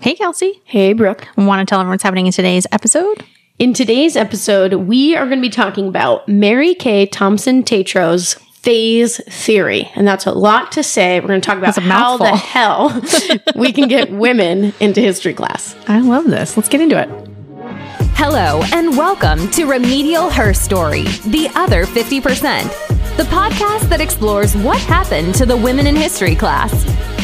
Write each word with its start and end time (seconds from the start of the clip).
Hey, 0.00 0.14
Kelsie. 0.14 0.62
Hey, 0.64 0.94
Brooke. 0.94 1.28
Want 1.36 1.60
to 1.60 1.70
tell 1.70 1.78
everyone 1.78 1.92
what's 1.92 2.02
happening 2.02 2.24
in 2.24 2.32
today's 2.32 2.66
episode? 2.72 3.22
In 3.58 3.74
today's 3.74 4.16
episode, 4.16 4.72
we 4.72 5.14
are 5.14 5.26
going 5.26 5.36
to 5.36 5.42
be 5.42 5.50
talking 5.50 5.88
about 5.88 6.26
Mary 6.26 6.74
Kay 6.74 7.04
Thompson 7.04 7.62
Tetreault's 7.62 8.32
phase 8.60 9.22
theory. 9.28 9.90
And 9.94 10.08
that's 10.08 10.24
a 10.24 10.32
lot 10.32 10.72
to 10.72 10.82
say. 10.82 11.20
We're 11.20 11.28
going 11.28 11.42
to 11.42 11.46
talk 11.46 11.58
about 11.58 11.76
how 11.76 12.16
the 12.16 12.34
hell 12.34 13.02
we 13.54 13.72
can 13.72 13.88
get 13.88 14.10
women 14.10 14.72
into 14.80 15.02
history 15.02 15.34
class. 15.34 15.76
I 15.86 16.00
love 16.00 16.24
this. 16.24 16.56
Let's 16.56 16.70
get 16.70 16.80
into 16.80 16.98
it. 16.98 17.08
Hello, 18.16 18.62
and 18.72 18.96
welcome 18.96 19.50
to 19.50 19.66
Remedial 19.66 20.30
Herstory, 20.30 21.04
the 21.30 21.48
other 21.54 21.84
50%, 21.84 22.99
the 23.20 23.26
podcast 23.26 23.86
that 23.90 24.00
explores 24.00 24.56
what 24.56 24.78
happened 24.78 25.34
to 25.34 25.44
the 25.44 25.54
women 25.54 25.86
in 25.86 25.94
history 25.94 26.34
class. 26.34 26.72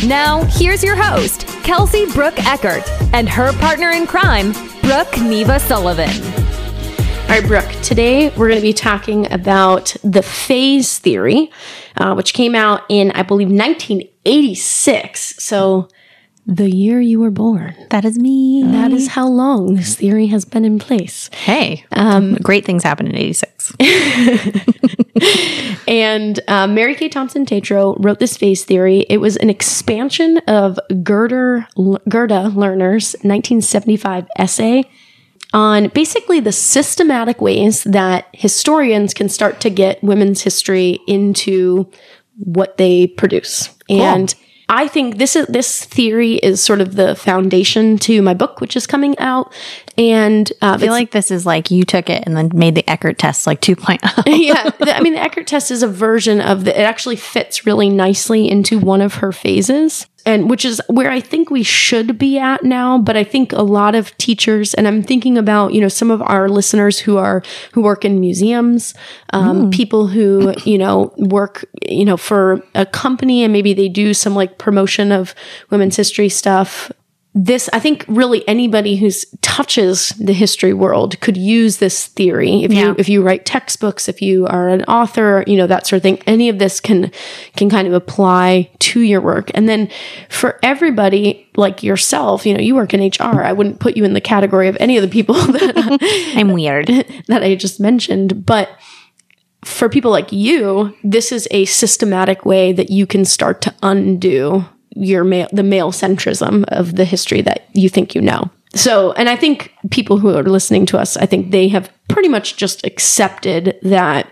Now, 0.04 0.44
here's 0.44 0.84
your 0.84 0.94
host, 0.94 1.46
Kelsie 1.64 2.12
Brooke 2.12 2.38
Eckert, 2.44 2.86
and 3.14 3.26
her 3.26 3.50
partner 3.54 3.88
in 3.88 4.06
crime, 4.06 4.52
Brooke 4.82 5.16
Neva 5.22 5.58
Sullivan. 5.58 6.10
All 6.10 7.28
right, 7.28 7.46
Brooke, 7.46 7.70
today 7.82 8.28
we're 8.36 8.48
going 8.48 8.60
to 8.60 8.66
be 8.66 8.74
talking 8.74 9.32
about 9.32 9.96
the 10.04 10.20
phase 10.20 10.98
theory, 10.98 11.50
uh, 11.96 12.12
which 12.12 12.34
came 12.34 12.54
out 12.54 12.82
in, 12.90 13.10
I 13.12 13.22
believe, 13.22 13.48
1986. 13.48 15.42
So 15.42 15.88
the 16.46 16.70
year 16.70 17.00
you 17.00 17.20
were 17.20 17.30
born. 17.30 17.74
That 17.90 18.04
is 18.04 18.18
me. 18.18 18.62
That 18.64 18.92
is 18.92 19.08
how 19.08 19.26
long 19.28 19.74
this 19.74 19.96
theory 19.96 20.26
has 20.28 20.44
been 20.44 20.64
in 20.64 20.78
place. 20.78 21.28
Hey, 21.32 21.84
um, 21.92 22.34
great 22.36 22.64
things 22.64 22.84
happened 22.84 23.08
in 23.08 23.16
86. 23.16 23.76
And 25.88 26.40
uh, 26.48 26.66
Mary 26.66 26.94
Kay 26.94 27.08
Thompson 27.08 27.46
Tetreault 27.46 28.04
wrote 28.04 28.18
this 28.18 28.36
phase 28.36 28.64
theory. 28.64 29.06
It 29.08 29.18
was 29.18 29.36
an 29.36 29.50
expansion 29.50 30.38
of 30.48 30.78
Gerda, 31.02 31.68
Gerda 32.08 32.50
Lerner's 32.54 33.12
1975 33.22 34.26
essay 34.36 34.84
on 35.52 35.88
basically 35.88 36.40
the 36.40 36.52
systematic 36.52 37.40
ways 37.40 37.84
that 37.84 38.26
historians 38.32 39.14
can 39.14 39.28
start 39.28 39.60
to 39.60 39.70
get 39.70 40.02
women's 40.02 40.42
history 40.42 40.98
into 41.06 41.90
what 42.38 42.76
they 42.76 43.06
produce. 43.06 43.70
And 43.88 44.34
I 44.68 44.88
think 44.88 45.18
this 45.18 45.36
is 45.36 45.46
this 45.46 45.84
theory 45.84 46.34
is 46.34 46.60
sort 46.60 46.80
of 46.80 46.96
the 46.96 47.14
foundation 47.14 47.98
to 47.98 48.20
my 48.20 48.34
book, 48.34 48.60
which 48.60 48.74
is 48.74 48.86
coming 48.86 49.16
out. 49.18 49.52
And 49.96 50.50
uh, 50.60 50.72
I 50.72 50.78
feel 50.78 50.90
like 50.90 51.12
this 51.12 51.30
is 51.30 51.46
like 51.46 51.70
you 51.70 51.84
took 51.84 52.10
it 52.10 52.24
and 52.26 52.36
then 52.36 52.50
made 52.52 52.74
the 52.74 52.88
Eckert 52.90 53.18
test 53.18 53.46
like 53.46 53.58
oh. 53.68 53.74
2.0. 53.74 54.22
yeah, 54.26 54.70
I 54.94 55.00
mean, 55.00 55.14
the 55.14 55.22
Eckert 55.22 55.46
test 55.46 55.70
is 55.70 55.84
a 55.84 55.88
version 55.88 56.40
of 56.40 56.64
the. 56.64 56.78
It 56.78 56.82
actually 56.82 57.16
fits 57.16 57.64
really 57.64 57.88
nicely 57.88 58.50
into 58.50 58.80
one 58.80 59.02
of 59.02 59.14
her 59.14 59.30
phases, 59.30 60.06
and 60.26 60.50
which 60.50 60.64
is 60.64 60.82
where 60.88 61.10
I 61.10 61.20
think 61.20 61.50
we 61.50 61.62
should 61.62 62.18
be 62.18 62.38
at 62.38 62.64
now. 62.64 62.98
But 62.98 63.16
I 63.16 63.24
think 63.24 63.52
a 63.52 63.62
lot 63.62 63.94
of 63.94 64.16
teachers, 64.18 64.74
and 64.74 64.86
I'm 64.86 65.02
thinking 65.02 65.38
about 65.38 65.72
you 65.72 65.80
know 65.80 65.88
some 65.88 66.10
of 66.10 66.20
our 66.22 66.48
listeners 66.48 66.98
who 66.98 67.16
are 67.16 67.42
who 67.72 67.80
work 67.80 68.04
in 68.04 68.20
museums, 68.20 68.92
um, 69.32 69.70
people 69.70 70.08
who 70.08 70.52
you 70.64 70.76
know 70.76 71.14
work 71.16 71.64
you 71.88 72.04
know 72.04 72.16
for 72.16 72.62
a 72.74 72.84
company, 72.84 73.44
and 73.44 73.52
maybe 73.52 73.72
they 73.72 73.88
do 73.88 74.12
some 74.12 74.34
like 74.34 74.58
promotion 74.58 75.12
of 75.12 75.34
women's 75.70 75.96
history 75.96 76.28
stuff 76.28 76.90
this 77.38 77.68
i 77.74 77.78
think 77.78 78.02
really 78.08 78.46
anybody 78.48 78.96
who's 78.96 79.26
touches 79.42 80.08
the 80.18 80.32
history 80.32 80.72
world 80.72 81.20
could 81.20 81.36
use 81.36 81.76
this 81.76 82.06
theory 82.06 82.64
if 82.64 82.72
Yeah. 82.72 82.80
you 82.86 82.94
if 82.98 83.08
you 83.10 83.22
write 83.22 83.44
textbooks 83.44 84.08
if 84.08 84.22
you 84.22 84.46
are 84.46 84.70
an 84.70 84.82
author 84.84 85.44
you 85.46 85.56
know 85.58 85.66
that 85.66 85.86
sort 85.86 85.98
of 85.98 86.02
thing 86.02 86.18
any 86.26 86.48
of 86.48 86.58
this 86.58 86.80
can 86.80 87.12
can 87.54 87.68
kind 87.68 87.86
of 87.86 87.92
apply 87.92 88.70
to 88.80 89.00
your 89.00 89.20
work 89.20 89.50
and 89.54 89.68
then 89.68 89.90
for 90.30 90.58
everybody 90.62 91.46
like 91.56 91.82
yourself 91.82 92.46
you 92.46 92.54
know 92.54 92.60
you 92.60 92.74
work 92.74 92.94
in 92.94 93.00
hr 93.06 93.42
i 93.42 93.52
wouldn't 93.52 93.80
put 93.80 93.98
you 93.98 94.04
in 94.04 94.14
the 94.14 94.20
category 94.20 94.68
of 94.68 94.76
any 94.80 94.96
of 94.96 95.02
the 95.02 95.08
people 95.08 95.34
that 95.56 96.32
I'm 96.36 96.52
weird. 96.52 96.86
that 97.28 97.42
i 97.42 97.54
just 97.54 97.80
mentioned 97.80 98.46
but 98.46 98.70
for 99.64 99.88
people 99.88 100.12
like 100.12 100.30
you, 100.30 100.94
this 101.02 101.32
is 101.32 101.48
a 101.50 101.64
systematic 101.64 102.44
way 102.46 102.72
that 102.72 102.88
you 102.88 103.04
can 103.04 103.24
start 103.24 103.60
to 103.62 103.74
undo 103.82 104.64
your 104.96 105.24
male, 105.24 105.48
the 105.52 105.62
male 105.62 105.92
centrism 105.92 106.64
of 106.68 106.96
the 106.96 107.04
history 107.04 107.42
that 107.42 107.68
you 107.72 107.88
think 107.88 108.14
you 108.14 108.20
know. 108.20 108.50
So, 108.74 109.12
and 109.12 109.28
I 109.28 109.36
think 109.36 109.72
people 109.90 110.18
who 110.18 110.36
are 110.36 110.42
listening 110.42 110.86
to 110.86 110.98
us, 110.98 111.16
I 111.16 111.26
think 111.26 111.50
they 111.50 111.68
have 111.68 111.90
pretty 112.08 112.28
much 112.28 112.56
just 112.56 112.84
accepted 112.84 113.78
that 113.82 114.30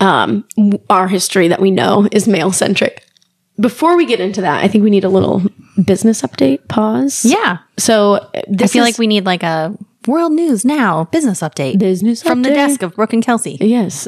um, 0.00 0.46
our 0.90 1.08
history 1.08 1.48
that 1.48 1.60
we 1.60 1.70
know 1.70 2.08
is 2.12 2.26
male 2.26 2.52
centric. 2.52 3.04
Before 3.60 3.96
we 3.96 4.06
get 4.06 4.20
into 4.20 4.40
that, 4.42 4.62
I 4.62 4.68
think 4.68 4.84
we 4.84 4.90
need 4.90 5.04
a 5.04 5.08
little 5.08 5.42
business 5.84 6.22
update 6.22 6.66
pause. 6.68 7.24
Yeah. 7.24 7.58
So, 7.78 8.28
I 8.34 8.66
feel 8.66 8.82
is 8.84 8.90
like 8.90 8.98
we 8.98 9.06
need 9.06 9.24
like 9.24 9.42
a 9.42 9.76
world 10.06 10.32
news 10.32 10.64
now 10.64 11.04
business 11.04 11.40
update. 11.40 11.78
business 11.78 12.22
from 12.22 12.42
the 12.42 12.50
desk 12.50 12.82
of 12.82 12.94
Brooke 12.94 13.12
and 13.12 13.24
Kelsie. 13.24 13.56
Yes. 13.60 14.06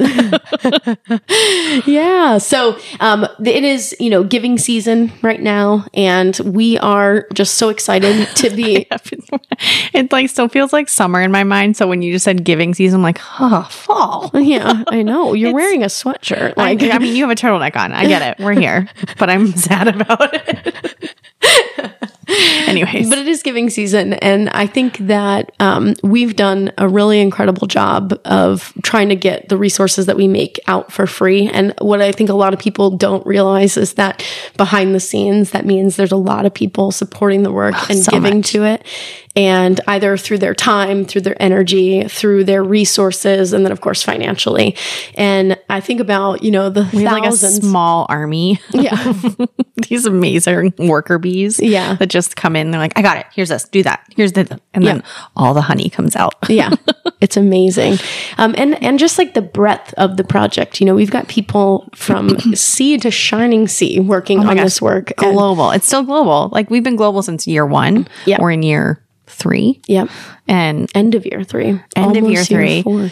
yeah. 1.86 2.38
So 2.38 2.78
um, 3.00 3.26
it 3.44 3.64
is, 3.64 3.96
you 4.00 4.10
know, 4.10 4.24
giving 4.24 4.58
season 4.58 5.12
right 5.22 5.40
now. 5.40 5.86
And 5.94 6.38
we 6.38 6.78
are 6.78 7.26
just 7.34 7.54
so 7.54 7.68
excited 7.68 8.28
to 8.36 8.50
be. 8.56 8.86
it 9.92 10.12
like 10.12 10.28
still 10.30 10.48
feels 10.48 10.72
like 10.72 10.88
summer 10.88 11.20
in 11.20 11.30
my 11.30 11.44
mind. 11.44 11.76
So 11.76 11.86
when 11.86 12.02
you 12.02 12.12
just 12.12 12.24
said 12.24 12.44
giving 12.44 12.74
season, 12.74 12.98
I'm 12.98 13.02
like, 13.02 13.20
oh, 13.40 13.66
fall. 13.70 14.30
yeah, 14.34 14.84
I 14.88 15.02
know. 15.02 15.34
You're 15.34 15.54
wearing 15.54 15.82
a 15.82 15.86
sweatshirt. 15.86 16.54
I, 16.56 16.70
I 16.90 16.98
mean, 16.98 17.14
you 17.14 17.26
have 17.26 17.36
a 17.36 17.40
turtleneck 17.40 17.76
on. 17.76 17.92
I 17.92 18.06
get 18.06 18.22
it. 18.22 18.44
We're 18.44 18.58
here, 18.58 18.88
but 19.18 19.30
I'm 19.30 19.52
sad 19.52 19.88
about 19.88 20.30
it. 20.32 21.94
Anyways, 22.66 23.08
but 23.08 23.18
it 23.18 23.28
is 23.28 23.42
giving 23.42 23.70
season. 23.70 24.14
And 24.14 24.48
I 24.50 24.66
think 24.66 24.98
that 24.98 25.52
um, 25.60 25.94
we've 26.02 26.36
done 26.36 26.72
a 26.78 26.88
really 26.88 27.20
incredible 27.20 27.66
job 27.66 28.18
of 28.24 28.72
trying 28.82 29.08
to 29.08 29.16
get 29.16 29.48
the 29.48 29.56
resources 29.56 30.06
that 30.06 30.16
we 30.16 30.28
make 30.28 30.60
out 30.66 30.92
for 30.92 31.06
free. 31.06 31.48
And 31.48 31.74
what 31.80 32.00
I 32.00 32.12
think 32.12 32.30
a 32.30 32.34
lot 32.34 32.52
of 32.52 32.58
people 32.58 32.90
don't 32.90 33.26
realize 33.26 33.76
is 33.76 33.94
that 33.94 34.24
behind 34.56 34.94
the 34.94 35.00
scenes, 35.00 35.50
that 35.50 35.66
means 35.66 35.96
there's 35.96 36.12
a 36.12 36.16
lot 36.16 36.46
of 36.46 36.54
people 36.54 36.92
supporting 36.92 37.42
the 37.42 37.52
work 37.52 37.74
and 37.90 37.98
so 37.98 38.12
giving 38.12 38.38
much. 38.38 38.50
to 38.52 38.64
it. 38.64 38.86
And 39.36 39.80
either 39.86 40.16
through 40.16 40.38
their 40.38 40.54
time, 40.54 41.04
through 41.04 41.20
their 41.20 41.40
energy, 41.40 42.06
through 42.08 42.44
their 42.44 42.64
resources, 42.64 43.52
and 43.52 43.64
then 43.64 43.72
of 43.72 43.80
course 43.80 44.02
financially. 44.02 44.76
And 45.14 45.58
I 45.70 45.80
think 45.80 46.00
about, 46.00 46.42
you 46.42 46.50
know, 46.50 46.70
the 46.70 46.88
we 46.92 47.04
have 47.04 47.12
like 47.12 47.30
a 47.30 47.36
small 47.36 48.06
army. 48.08 48.60
yeah. 48.72 49.12
These 49.88 50.06
amazing 50.06 50.74
worker 50.78 51.18
bees. 51.18 51.60
Yeah. 51.60 51.94
That 51.94 52.08
just 52.08 52.34
come 52.34 52.56
in. 52.56 52.72
They're 52.72 52.80
like, 52.80 52.98
I 52.98 53.02
got 53.02 53.16
it. 53.18 53.26
Here's 53.32 53.48
this. 53.48 53.64
Do 53.64 53.82
that. 53.84 54.04
Here's 54.16 54.32
the. 54.32 54.60
And 54.74 54.84
then 54.84 55.02
all 55.36 55.54
the 55.54 55.62
honey 55.62 55.88
comes 55.88 56.16
out. 56.16 56.34
yeah 56.48 56.70
it's 57.20 57.36
amazing 57.36 57.96
um, 58.38 58.54
and 58.56 58.80
and 58.82 58.98
just 58.98 59.18
like 59.18 59.34
the 59.34 59.42
breadth 59.42 59.92
of 59.94 60.16
the 60.16 60.22
project 60.24 60.80
you 60.80 60.86
know 60.86 60.94
we've 60.94 61.10
got 61.10 61.26
people 61.26 61.88
from 61.94 62.38
sea 62.54 62.96
to 62.96 63.10
shining 63.10 63.66
sea 63.66 63.98
working 64.00 64.40
on 64.40 64.56
gosh, 64.56 64.64
this 64.64 64.82
work 64.82 65.12
and- 65.22 65.32
global. 65.34 65.70
It's 65.70 65.86
still 65.86 66.02
global. 66.02 66.48
Like 66.52 66.70
we've 66.70 66.82
been 66.82 66.96
global 66.96 67.22
since 67.22 67.46
year 67.46 67.64
one. 67.66 68.08
Yeah. 68.26 68.38
We're 68.40 68.52
in 68.52 68.62
year 68.62 69.02
three. 69.28 69.80
yep 69.86 70.08
And 70.46 70.90
end 70.94 71.14
of 71.14 71.24
year 71.26 71.44
three 71.44 71.80
End 71.96 72.16
of 72.16 72.24
year 72.24 72.24
Almost 72.24 72.48
three. 72.50 72.82
four. 72.82 73.10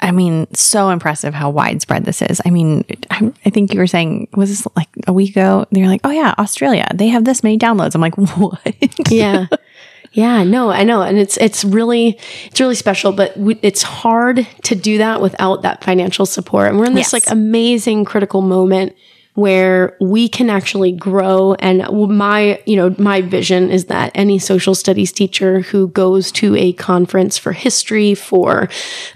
I 0.00 0.12
mean, 0.12 0.46
so 0.54 0.90
impressive 0.90 1.34
how 1.34 1.50
widespread 1.50 2.04
this 2.04 2.22
is. 2.22 2.40
I 2.46 2.50
mean, 2.50 2.84
I, 3.10 3.32
I 3.44 3.50
think 3.50 3.74
you 3.74 3.80
were 3.80 3.88
saying, 3.88 4.28
was 4.36 4.48
this 4.48 4.64
like 4.76 4.88
a 5.08 5.12
week 5.12 5.30
ago? 5.30 5.66
They're 5.72 5.88
like, 5.88 6.02
oh 6.04 6.10
yeah, 6.10 6.36
Australia, 6.38 6.86
they 6.94 7.08
have 7.08 7.24
this 7.24 7.42
many 7.42 7.58
downloads. 7.58 7.96
I'm 7.96 8.00
like, 8.00 8.16
what? 8.38 8.60
yeah 9.10 9.46
yeah 10.12 10.42
no 10.42 10.70
i 10.70 10.84
know 10.84 11.02
and 11.02 11.18
it's 11.18 11.36
it's 11.36 11.64
really 11.66 12.18
it's 12.46 12.58
really 12.60 12.74
special 12.74 13.12
but 13.12 13.36
we, 13.36 13.58
it's 13.60 13.82
hard 13.82 14.46
to 14.62 14.74
do 14.74 14.96
that 14.96 15.20
without 15.20 15.60
that 15.60 15.84
financial 15.84 16.24
support 16.24 16.70
and 16.70 16.78
we're 16.78 16.86
in 16.86 16.94
this 16.94 17.12
Yes. 17.12 17.12
like 17.12 17.30
amazing 17.30 18.06
critical 18.06 18.40
moment 18.40 18.96
where 19.38 19.96
we 20.00 20.28
can 20.28 20.50
actually 20.50 20.90
grow. 20.90 21.54
And 21.54 21.86
my 22.10 22.60
you 22.66 22.74
know 22.74 22.94
my 22.98 23.20
vision 23.20 23.70
is 23.70 23.84
that 23.86 24.10
any 24.14 24.38
social 24.38 24.74
studies 24.74 25.12
teacher 25.12 25.60
who 25.60 25.88
goes 25.88 26.32
to 26.32 26.56
a 26.56 26.72
conference 26.72 27.38
for 27.38 27.52
history 27.52 28.14
for 28.14 28.68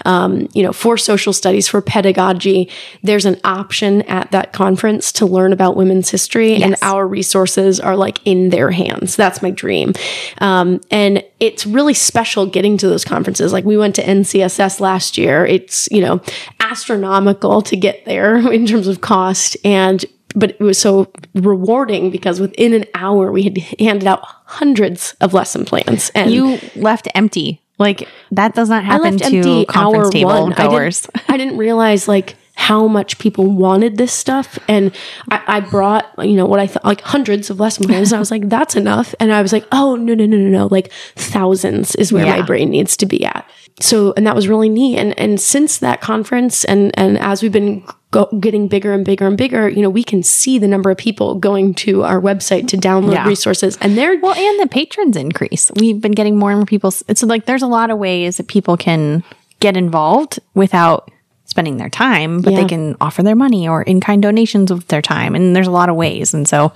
um, 0.04 0.48
you 0.54 0.62
know 0.62 0.72
for 0.72 0.96
social 0.96 1.32
studies 1.32 1.66
for 1.66 1.80
pedagogy 1.80 2.70
there's 3.02 3.26
an 3.26 3.40
option 3.42 4.02
at 4.02 4.30
that 4.30 4.52
conference 4.52 5.12
to 5.12 5.26
learn 5.26 5.52
about 5.52 5.76
women's 5.76 6.10
history. 6.10 6.62
And 6.62 6.76
our 6.82 7.06
resources 7.06 7.80
are 7.80 7.96
like 7.96 8.20
in 8.24 8.50
their 8.50 8.70
hands. 8.70 9.16
That's 9.16 9.42
my 9.42 9.50
dream. 9.50 9.92
Um, 10.38 10.80
and 10.90 11.24
it's 11.40 11.66
really 11.66 11.94
special 11.94 12.46
getting 12.46 12.76
to 12.78 12.88
those 12.88 13.04
conferences. 13.04 13.52
Like 13.52 13.64
we 13.64 13.76
went 13.76 13.96
to 13.96 14.02
ncss 14.02 14.80
last 14.80 15.18
year. 15.18 15.44
It's 15.44 15.88
you 15.90 16.00
know 16.00 16.20
astronomical 16.60 17.62
to 17.62 17.76
get 17.76 18.04
there 18.04 18.36
in 18.52 18.66
terms 18.66 18.86
of 18.86 19.00
cost. 19.00 19.56
And 19.64 20.04
but 20.34 20.50
it 20.50 20.60
was 20.60 20.78
so 20.78 21.10
rewarding 21.34 22.10
because 22.10 22.40
within 22.40 22.72
an 22.72 22.84
hour 22.94 23.32
we 23.32 23.42
had 23.42 23.58
handed 23.58 24.06
out 24.06 24.20
hundreds 24.22 25.14
of 25.20 25.34
lesson 25.34 25.64
plans 25.64 26.10
and 26.14 26.30
you 26.30 26.58
left 26.76 27.08
empty. 27.14 27.60
Like 27.78 28.08
that 28.30 28.54
does 28.54 28.68
not 28.68 28.82
I 28.82 28.86
happen 28.86 29.16
left 29.16 29.30
to 29.30 29.36
empty 29.36 29.64
conference 29.66 30.06
hour 30.06 30.12
table 30.12 30.30
one. 30.30 30.52
I 30.54 30.68
goers. 30.68 31.02
didn't, 31.02 31.24
I 31.30 31.36
didn't 31.36 31.56
realize 31.56 32.06
like 32.06 32.36
how 32.54 32.86
much 32.86 33.18
people 33.18 33.46
wanted 33.46 33.96
this 33.96 34.12
stuff. 34.12 34.58
And 34.68 34.94
I, 35.30 35.42
I 35.46 35.60
brought, 35.60 36.12
you 36.18 36.34
know, 36.34 36.46
what 36.46 36.60
I 36.60 36.66
thought 36.66 36.84
like 36.84 37.00
hundreds 37.00 37.50
of 37.50 37.58
lesson 37.58 37.86
plans. 37.86 38.12
And 38.12 38.16
I 38.16 38.20
was 38.20 38.30
like, 38.30 38.48
that's 38.48 38.76
enough. 38.76 39.14
And 39.18 39.32
I 39.32 39.42
was 39.42 39.52
like, 39.52 39.66
oh, 39.72 39.96
no, 39.96 40.14
no, 40.14 40.26
no, 40.26 40.36
no, 40.36 40.48
no. 40.48 40.66
Like 40.66 40.92
thousands 41.16 41.94
is 41.96 42.12
where 42.12 42.24
my 42.26 42.42
brain 42.42 42.70
needs 42.70 42.96
to 42.98 43.06
be 43.06 43.24
at. 43.24 43.48
So, 43.80 44.12
and 44.16 44.26
that 44.26 44.36
was 44.36 44.48
really 44.48 44.68
neat. 44.68 44.98
And, 44.98 45.18
and 45.18 45.40
since 45.40 45.78
that 45.78 46.00
conference 46.00 46.64
and, 46.64 46.96
and 46.98 47.18
as 47.18 47.42
we've 47.42 47.50
been 47.50 47.84
go, 48.12 48.26
getting 48.38 48.68
bigger 48.68 48.92
and 48.92 49.04
bigger 49.04 49.26
and 49.26 49.36
bigger, 49.36 49.68
you 49.68 49.82
know, 49.82 49.90
we 49.90 50.04
can 50.04 50.22
see 50.22 50.58
the 50.58 50.68
number 50.68 50.90
of 50.92 50.96
people 50.98 51.34
going 51.34 51.74
to 51.74 52.04
our 52.04 52.20
website 52.20 52.68
to 52.68 52.76
download 52.76 53.14
Yeah. 53.14 53.26
resources 53.26 53.76
and 53.80 53.98
they're, 53.98 54.16
Well, 54.20 54.34
and 54.34 54.60
the 54.60 54.68
patrons 54.68 55.16
increase. 55.16 55.72
We've 55.76 56.00
been 56.00 56.12
getting 56.12 56.38
more 56.38 56.50
and 56.50 56.60
more 56.60 56.66
people. 56.66 56.94
It's 57.08 57.22
like 57.24 57.46
there's 57.46 57.62
a 57.62 57.66
lot 57.66 57.90
of 57.90 57.98
ways 57.98 58.36
that 58.36 58.46
people 58.46 58.76
can 58.76 59.24
get 59.58 59.76
involved 59.76 60.38
without 60.54 61.10
spending 61.46 61.76
their 61.78 61.90
time, 61.90 62.40
but 62.42 62.52
Yeah. 62.52 62.60
they 62.62 62.68
can 62.68 62.96
offer 63.00 63.22
their 63.22 63.34
money 63.34 63.66
or 63.68 63.82
in 63.82 64.00
kind 64.00 64.22
donations 64.22 64.72
with 64.72 64.86
their 64.88 65.02
time. 65.02 65.34
And 65.34 65.56
there's 65.56 65.66
a 65.66 65.70
lot 65.72 65.88
of 65.88 65.96
ways. 65.96 66.32
And 66.32 66.46
so 66.46 66.72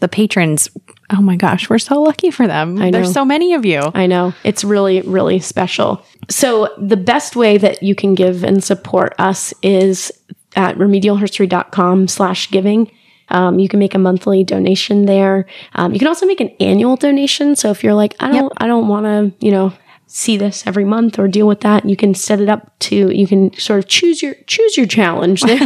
the 0.00 0.08
patrons, 0.08 0.68
oh 1.10 1.20
my 1.22 1.36
gosh, 1.36 1.68
we're 1.70 1.78
so 1.78 2.00
lucky 2.02 2.30
for 2.30 2.46
them. 2.46 2.74
know. 2.76 2.90
There's 2.90 3.12
so 3.12 3.24
many 3.24 3.54
of 3.54 3.64
you. 3.64 3.80
I 3.94 4.06
know. 4.06 4.32
It's 4.44 4.64
really, 4.64 5.00
really 5.02 5.38
special. 5.38 6.04
So, 6.28 6.68
the 6.78 6.96
best 6.96 7.34
way 7.36 7.58
that 7.58 7.82
you 7.82 7.94
can 7.96 8.14
give 8.14 8.42
and 8.44 8.62
support 8.62 9.14
us 9.18 9.52
is 9.62 10.10
at 10.56 10.76
remedialherstory.com 10.76 12.08
slash 12.08 12.50
giving. 12.50 12.90
Um, 13.28 13.58
you 13.58 13.68
can 13.68 13.78
make 13.78 13.94
a 13.94 13.98
monthly 13.98 14.44
donation 14.44 15.06
there. 15.06 15.46
Um, 15.74 15.92
you 15.92 15.98
can 15.98 16.08
also 16.08 16.26
make 16.26 16.40
an 16.40 16.50
annual 16.60 16.96
donation. 16.96 17.56
So 17.56 17.70
if 17.70 17.82
you're 17.82 17.94
like, 17.94 18.14
I 18.20 18.30
don't, 18.30 18.52
I 18.58 18.66
don't 18.66 18.88
want 18.88 19.06
to, 19.06 19.44
you 19.44 19.52
know, 19.52 19.72
see 20.14 20.36
this 20.36 20.62
every 20.66 20.84
month 20.84 21.18
or 21.18 21.26
deal 21.26 21.46
with 21.46 21.60
that, 21.60 21.88
you 21.88 21.96
can 21.96 22.14
set 22.14 22.38
it 22.38 22.48
up 22.48 22.78
to. 22.80 23.10
You 23.10 23.26
can 23.26 23.50
sort 23.54 23.78
of 23.78 23.88
choose 23.88 24.22
your 24.22 24.34
choose 24.46 24.76
your 24.76 24.86
challenge. 24.86 25.40
There. 25.40 25.58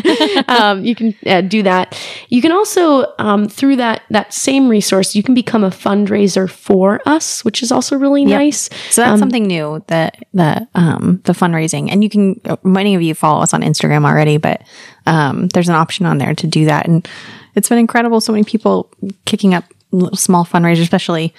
um, 0.49 0.85
you 0.85 0.95
can 0.95 1.17
uh, 1.27 1.41
do 1.41 1.65
that. 1.65 2.01
You 2.29 2.41
can 2.41 2.53
also 2.53 3.13
um, 3.19 3.49
through 3.49 3.77
that 3.77 4.03
that 4.11 4.33
same 4.33 4.69
resource, 4.69 5.17
you 5.17 5.25
can 5.25 5.35
become 5.35 5.65
a 5.65 5.71
fundraiser 5.71 6.49
for 6.49 7.01
us, 7.07 7.45
which 7.45 7.61
is 7.61 7.73
also 7.73 7.97
really 7.97 8.25
nice. 8.25 8.71
So 8.91 9.03
that's 9.03 9.19
something 9.19 9.47
new 9.47 9.83
that 9.89 10.23
the 10.33 10.69
um 10.77 11.21
the 11.25 11.33
fundraising 11.33 11.91
and 11.91 12.05
you 12.05 12.09
can 12.09 12.41
many 12.63 12.95
of 12.95 13.03
you 13.03 13.15
follow 13.15 13.43
us 13.43 13.53
on 13.53 13.63
Instagram 13.63 14.07
already, 14.07 14.37
but 14.37 14.63
um 15.07 15.49
there's 15.49 15.69
an 15.69 15.75
option 15.75 16.07
on 16.07 16.19
there 16.19 16.35
to 16.35 16.47
do 16.47 16.67
that 16.67 16.87
and 16.87 17.07
it's 17.57 17.69
been 17.69 17.79
incredible. 17.79 18.21
So 18.21 18.33
many 18.33 18.45
people 18.45 18.91
kicking 19.25 19.55
up 19.55 19.65
small 20.15 20.45
fundraisers, 20.45 20.83
especially 20.83 21.35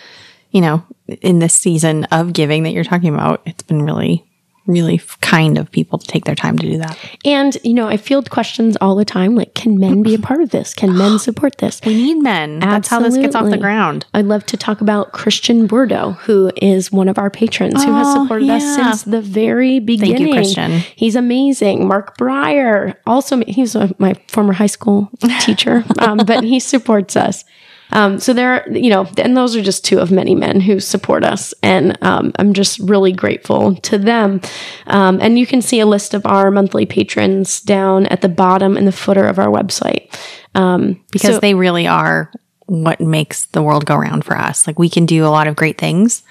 you 0.51 0.59
know 0.59 0.83
in 1.21 1.39
this 1.39 1.53
season 1.53 2.05
of 2.05 2.33
giving 2.33 2.63
that 2.63 2.71
you're 2.71 2.83
talking 2.83 3.13
about. 3.13 3.41
It's 3.45 3.63
been 3.63 3.83
really 3.83 4.27
really 4.67 4.99
kind 5.21 5.57
of 5.57 5.71
people 5.71 5.97
to 5.97 6.05
take 6.05 6.25
their 6.25 6.35
time 6.35 6.57
to 6.57 6.69
do 6.69 6.77
that. 6.77 6.97
And, 7.25 7.57
you 7.63 7.73
know, 7.73 7.87
I 7.87 7.97
field 7.97 8.29
questions 8.29 8.77
all 8.81 8.95
the 8.95 9.05
time 9.05 9.35
like, 9.35 9.53
can 9.53 9.79
men 9.79 10.03
be 10.03 10.13
a 10.13 10.19
part 10.19 10.41
of 10.41 10.49
this? 10.49 10.73
Can 10.73 10.97
men 10.97 11.19
support 11.19 11.57
this? 11.57 11.79
We 11.85 11.95
need 11.95 12.15
men. 12.15 12.59
That's 12.59 12.89
how 12.89 12.99
this 12.99 13.17
gets 13.17 13.33
off 13.33 13.49
the 13.49 13.57
ground. 13.57 14.05
I'd 14.13 14.25
love 14.25 14.45
to 14.47 14.57
talk 14.57 14.81
about 14.81 15.13
Christian 15.13 15.67
Bordeaux, 15.67 16.11
who 16.11 16.51
is 16.57 16.91
one 16.91 17.07
of 17.07 17.17
our 17.17 17.29
patrons 17.29 17.83
who 17.83 17.93
has 17.93 18.07
Oh, 18.09 18.23
supported 18.23 18.49
us 18.49 18.75
since 18.75 19.03
the 19.03 19.21
very 19.21 19.79
beginning. 19.79 20.17
Thank 20.17 20.27
you, 20.27 20.33
Christian. 20.33 20.71
He's 20.95 21.15
amazing. 21.15 21.87
Mark 21.87 22.17
Breyer, 22.17 22.95
also, 23.05 23.43
he's 23.47 23.75
a, 23.75 23.93
my 23.99 24.15
former 24.27 24.53
high 24.53 24.67
school 24.67 25.09
teacher, 25.41 25.83
um, 25.99 26.17
but 26.17 26.43
he 26.43 26.59
supports 26.59 27.15
us. 27.15 27.45
Um, 27.91 28.19
so 28.19 28.33
there, 28.33 28.53
are, 28.53 28.71
you 28.71 28.89
know, 28.89 29.07
and 29.17 29.35
those 29.35 29.55
are 29.55 29.61
just 29.61 29.85
two 29.85 29.99
of 29.99 30.11
many 30.11 30.35
men 30.35 30.59
who 30.59 30.79
support 30.79 31.23
us, 31.23 31.53
and 31.63 31.97
um, 32.03 32.31
I'm 32.37 32.53
just 32.53 32.79
really 32.79 33.11
grateful 33.11 33.75
to 33.75 33.97
them. 33.97 34.41
Um, 34.87 35.19
and 35.21 35.39
you 35.39 35.47
can 35.47 35.61
see 35.61 35.79
a 35.79 35.85
list 35.85 36.13
of 36.13 36.25
our 36.25 36.51
monthly 36.51 36.85
patrons 36.85 37.61
down 37.61 38.05
at 38.07 38.21
the 38.21 38.29
bottom 38.29 38.77
in 38.77 38.85
the 38.85 38.91
footer 38.91 39.25
of 39.25 39.39
our 39.39 39.47
website. 39.47 40.13
Um, 40.55 41.03
because 41.11 41.35
so- 41.35 41.39
they 41.39 41.53
really 41.53 41.87
are 41.87 42.31
what 42.65 42.99
makes 42.99 43.45
the 43.45 43.61
world 43.63 43.85
go 43.85 43.95
round 43.95 44.25
for 44.25 44.37
us. 44.37 44.67
Like 44.67 44.77
we 44.77 44.89
can 44.89 45.05
do 45.05 45.25
a 45.25 45.29
lot 45.29 45.47
of 45.47 45.55
great 45.55 45.77
things, 45.77 46.23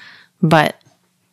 but 0.42 0.76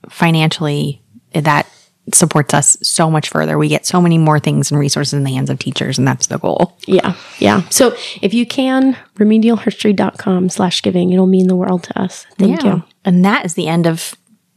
financially 0.10 1.02
that 1.34 1.68
supports 2.12 2.54
us 2.54 2.78
so 2.82 3.10
much 3.10 3.30
further. 3.30 3.58
We 3.58 3.70
get 3.70 3.86
so 3.86 4.02
many 4.02 4.18
more 4.18 4.40
things 4.40 4.72
and 4.72 4.80
resources 4.80 5.14
in 5.14 5.24
the 5.24 5.32
hands 5.32 5.50
of 5.50 5.60
teachers 5.60 5.98
and 5.98 6.08
that's 6.08 6.28
the 6.28 6.38
goal. 6.38 6.78
Yeah, 6.86 7.16
yeah. 7.40 7.68
So 7.70 7.96
if 8.22 8.34
you 8.34 8.46
can, 8.46 8.98
remedialherstory.com 9.16 10.50
slash 10.50 10.82
giving, 10.82 11.12
it'll 11.12 11.28
mean 11.28 11.48
the 11.48 11.56
world 11.56 11.84
to 11.84 12.00
us. 12.00 12.26
Thank 12.38 12.64
you. 12.64 12.84
And 13.06 13.24
that 13.24 13.46
is 13.46 13.54
the 13.54 13.68
end 13.68 13.88
of 13.88 14.16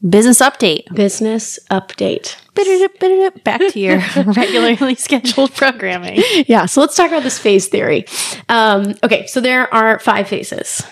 business 0.09 0.41
update. 0.41 0.93
Business 0.95 1.59
update. 1.71 3.45
Back 3.45 3.61
to 3.61 3.79
your 3.79 4.03
regularly 4.33 4.95
scheduled 4.95 5.55
programming. 5.55 6.23
Yeah, 6.47 6.67
so 6.67 6.81
let's 6.81 6.97
talk 6.97 7.09
about 7.09 7.23
this 7.23 7.39
phase 7.39 7.69
theory. 7.69 8.07
Um, 8.49 8.95
okay, 9.05 9.27
so 9.27 9.41
there 9.41 9.73
are 9.73 9.99
five 9.99 10.27
phases. 10.27 10.83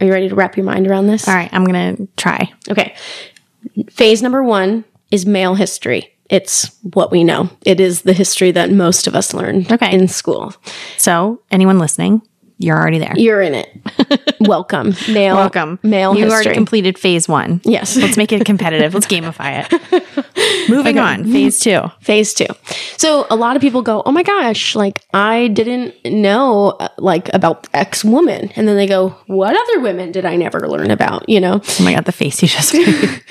Are 0.00 0.06
you 0.06 0.12
ready 0.12 0.28
to 0.28 0.34
wrap 0.34 0.56
your 0.56 0.66
mind 0.66 0.86
around 0.86 1.06
this? 1.06 1.28
All 1.28 1.34
right, 1.34 1.52
I'm 1.52 1.64
going 1.64 1.96
to 1.96 2.08
try. 2.16 2.52
Okay. 2.68 2.94
Phase 3.90 4.22
number 4.22 4.42
one 4.42 4.84
is 5.10 5.26
male 5.26 5.54
history. 5.54 6.10
It's 6.30 6.70
what 6.82 7.10
we 7.12 7.22
know. 7.22 7.50
It 7.66 7.80
is 7.80 8.02
the 8.02 8.12
history 8.14 8.50
that 8.52 8.70
most 8.70 9.06
of 9.06 9.14
us 9.14 9.34
learned 9.34 9.70
Okay. 9.70 9.92
in 9.92 10.08
school. 10.08 10.54
So, 10.96 11.40
anyone 11.50 11.78
listening, 11.78 12.22
you're 12.58 12.76
already 12.78 12.98
there. 12.98 13.12
You're 13.16 13.40
in 13.42 13.54
it. 13.54 13.68
Welcome, 14.40 14.94
male. 15.08 15.36
Welcome. 15.36 15.78
male 15.82 16.14
You 16.14 16.24
history. 16.24 16.34
already 16.34 16.54
completed 16.54 16.98
phase 16.98 17.28
one. 17.28 17.60
Yes. 17.64 17.96
Let's 17.96 18.16
make 18.16 18.32
it 18.32 18.44
competitive. 18.44 18.94
Let's 18.94 19.06
gamify 19.06 19.66
it. 19.70 20.68
Moving 20.70 20.98
on, 20.98 21.24
phase 21.30 21.58
two. 21.58 21.80
phase 22.00 22.32
two. 22.34 22.46
So 22.96 23.26
a 23.30 23.36
lot 23.36 23.56
of 23.56 23.62
people 23.62 23.82
go, 23.82 24.02
"Oh 24.06 24.12
my 24.12 24.22
gosh, 24.22 24.74
like 24.74 25.02
I 25.12 25.48
didn't 25.48 25.94
know 26.04 26.70
uh, 26.80 26.88
like 26.98 27.32
about 27.34 27.68
X 27.74 28.04
woman," 28.04 28.50
and 28.56 28.66
then 28.68 28.76
they 28.76 28.86
go, 28.86 29.10
"What 29.26 29.56
other 29.56 29.80
women 29.80 30.12
did 30.12 30.24
I 30.24 30.36
never 30.36 30.68
learn 30.68 30.90
about?" 30.90 31.28
You 31.28 31.40
know. 31.40 31.60
Oh 31.80 31.82
my 31.84 31.94
god, 31.94 32.04
the 32.04 32.12
face 32.12 32.40
you 32.42 32.48
just 32.48 32.72
made. 32.72 32.86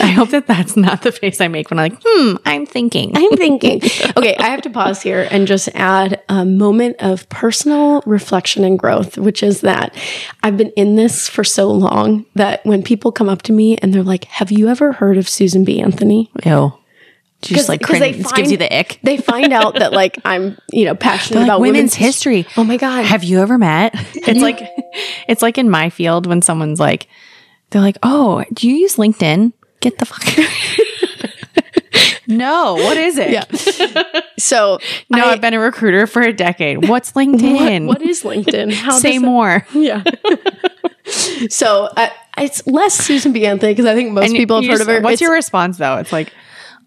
I 0.00 0.08
hope 0.08 0.30
that 0.30 0.46
that's 0.46 0.76
not 0.76 1.02
the 1.02 1.12
face 1.12 1.40
I 1.40 1.48
make 1.48 1.70
when 1.70 1.78
I'm 1.78 1.90
like, 1.90 2.00
hmm, 2.04 2.36
I'm 2.46 2.64
thinking. 2.66 3.12
I'm 3.14 3.30
thinking. 3.36 3.80
Okay, 4.16 4.36
I 4.36 4.48
have 4.48 4.62
to 4.62 4.70
pause 4.70 5.02
here 5.02 5.26
and 5.30 5.46
just 5.46 5.68
add 5.74 6.22
a 6.28 6.44
moment 6.44 6.96
of 7.00 7.28
personal 7.28 8.02
reflection 8.06 8.64
and 8.68 8.78
growth, 8.78 9.18
which 9.18 9.42
is 9.42 9.62
that 9.62 9.94
I've 10.44 10.56
been 10.56 10.70
in 10.76 10.94
this 10.94 11.28
for 11.28 11.42
so 11.42 11.70
long 11.70 12.24
that 12.36 12.64
when 12.64 12.82
people 12.84 13.10
come 13.10 13.28
up 13.28 13.42
to 13.42 13.52
me 13.52 13.76
and 13.78 13.92
they're 13.92 14.04
like, 14.04 14.24
"Have 14.24 14.52
you 14.52 14.68
ever 14.68 14.92
heard 14.92 15.18
of 15.18 15.28
Susan 15.28 15.64
B. 15.64 15.80
Anthony?" 15.80 16.30
Ew. 16.44 16.72
Just 17.40 17.68
like 17.68 17.82
cringe. 17.82 18.16
This 18.16 18.32
gives 18.32 18.50
you 18.50 18.56
the 18.56 18.72
ick. 18.76 18.98
They 19.02 19.16
find 19.16 19.52
out 19.52 19.78
that 19.78 19.92
like 19.92 20.18
I'm, 20.24 20.58
you 20.70 20.84
know, 20.84 20.94
passionate 20.94 21.40
Like 21.40 21.46
about 21.46 21.60
women's 21.60 21.94
history. 21.94 22.46
Oh 22.56 22.64
my 22.64 22.76
god. 22.76 23.04
Have 23.04 23.22
you 23.22 23.40
ever 23.40 23.58
met? 23.58 23.94
It's 24.28 24.40
like 24.40 24.60
it's 25.28 25.42
like 25.42 25.56
in 25.56 25.70
my 25.70 25.88
field 25.90 26.26
when 26.26 26.42
someone's 26.42 26.80
like, 26.80 27.06
they're 27.70 27.82
like, 27.82 27.96
oh, 28.02 28.44
do 28.52 28.68
you 28.68 28.76
use 28.76 28.96
LinkedIn? 28.96 29.52
Get 29.80 29.98
the 29.98 30.06
fuck. 30.06 30.24
no, 32.38 32.74
what 32.74 32.96
is 32.96 33.18
it? 33.18 33.30
Yeah. 33.30 33.44
So 34.38 34.78
No, 35.10 35.24
I- 35.24 35.32
I've 35.32 35.40
been 35.40 35.52
a 35.54 35.58
recruiter 35.58 36.06
for 36.06 36.22
a 36.22 36.32
decade. 36.32 36.88
What's 36.88 37.10
LinkedIn? 37.12 37.86
what 37.88 38.00
is 38.00 38.22
LinkedIn? 38.22 38.72
How 38.72 38.96
Say 38.98 39.14
does 39.14 39.22
it- 39.22 39.26
more. 39.26 39.66
Yeah. 39.74 40.04
so 41.50 41.88
it's 42.36 42.64
less 42.66 42.94
Susan 42.94 43.32
B. 43.32 43.46
Anthony 43.46 43.72
because 43.72 43.86
I 43.86 43.94
think 43.96 44.12
most 44.12 44.26
And 44.28 44.34
people 44.36 44.56
have 44.56 44.64
heard 44.64 44.70
just- 44.78 44.82
of 44.82 44.86
her. 44.88 45.00
What's 45.00 45.14
It's- 45.14 45.20
your 45.20 45.32
response 45.32 45.78
though? 45.78 45.96
It's 45.96 46.12
like, 46.12 46.32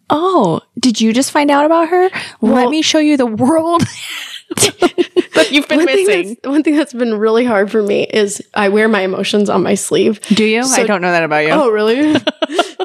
oh, 0.09 0.61
did 0.79 1.01
you 1.01 1.11
just 1.13 1.31
find 1.31 1.51
out 1.51 1.65
about 1.65 1.89
her? 1.89 2.09
Let 2.41 2.69
me 2.69 2.81
show 2.81 2.99
you 2.99 3.17
the 3.17 3.25
world 3.25 3.81
that 4.55 5.47
you've 5.51 5.67
been 5.67 5.79
one 5.79 5.87
thing, 5.87 6.05
missing. 6.07 6.27
that's, 6.41 6.47
one 6.47 6.63
thing 6.63 6.75
that's 6.77 6.93
been 6.93 7.17
really 7.17 7.43
hard 7.45 7.69
for 7.71 7.81
me 7.83 8.03
is 8.05 8.41
I 8.53 8.69
wear 8.69 8.87
my 8.87 9.01
emotions 9.01 9.49
on 9.49 9.61
my 9.63 9.75
sleeve. 9.75 10.21
Do 10.27 10.45
you? 10.45 10.63
So- 10.63 10.81
I 10.81 10.85
don't 10.85 11.01
know 11.01 11.11
that 11.11 11.23
about 11.23 11.39
you. 11.45 11.49
Oh, 11.51 11.69
really? 11.69 12.15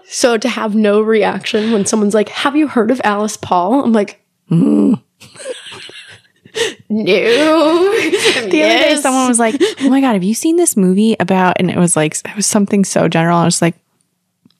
So 0.08 0.36
to 0.36 0.48
have 0.48 0.74
no 0.74 1.00
reaction 1.00 1.72
when 1.72 1.86
someone's 1.86 2.14
like, 2.14 2.28
"Have 2.28 2.56
you 2.56 2.68
heard 2.68 2.90
of 2.90 3.00
Alice 3.04 3.36
Paul?" 3.36 3.84
I'm 3.84 3.92
like, 3.92 4.20
"Hmm." 4.48 4.94
no. 6.88 7.92
The 8.46 8.62
other 8.62 8.78
day, 8.78 8.96
someone 9.00 9.28
was 9.28 9.38
like, 9.38 9.60
"Oh 9.80 9.90
my 9.90 10.00
god, 10.00 10.12
have 10.12 10.22
you 10.22 10.34
seen 10.34 10.56
this 10.56 10.76
movie 10.76 11.16
about?" 11.18 11.56
And 11.58 11.70
it 11.70 11.76
was 11.76 11.96
like 11.96 12.16
it 12.24 12.36
was 12.36 12.46
something 12.46 12.84
so 12.84 13.08
general. 13.08 13.38
I 13.38 13.44
was 13.44 13.60
like, 13.60 13.74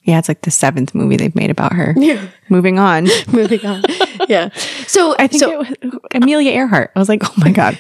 "Yeah, 0.02 0.18
it's 0.18 0.28
like 0.28 0.42
the 0.42 0.50
seventh 0.50 0.94
movie 0.94 1.16
they've 1.16 1.34
made 1.34 1.50
about 1.50 1.72
her." 1.74 1.94
Yeah. 1.96 2.26
Moving 2.48 2.78
on. 2.78 3.08
moving 3.32 3.64
on. 3.64 3.82
Yeah. 4.28 4.50
So 4.86 5.14
I 5.18 5.26
think 5.28 5.40
so, 5.40 5.50
it 5.50 5.58
was 5.58 6.00
Amelia 6.14 6.50
Earhart. 6.50 6.90
I 6.96 6.98
was 6.98 7.08
like, 7.08 7.22
"Oh 7.24 7.34
my 7.38 7.52
god!" 7.52 7.78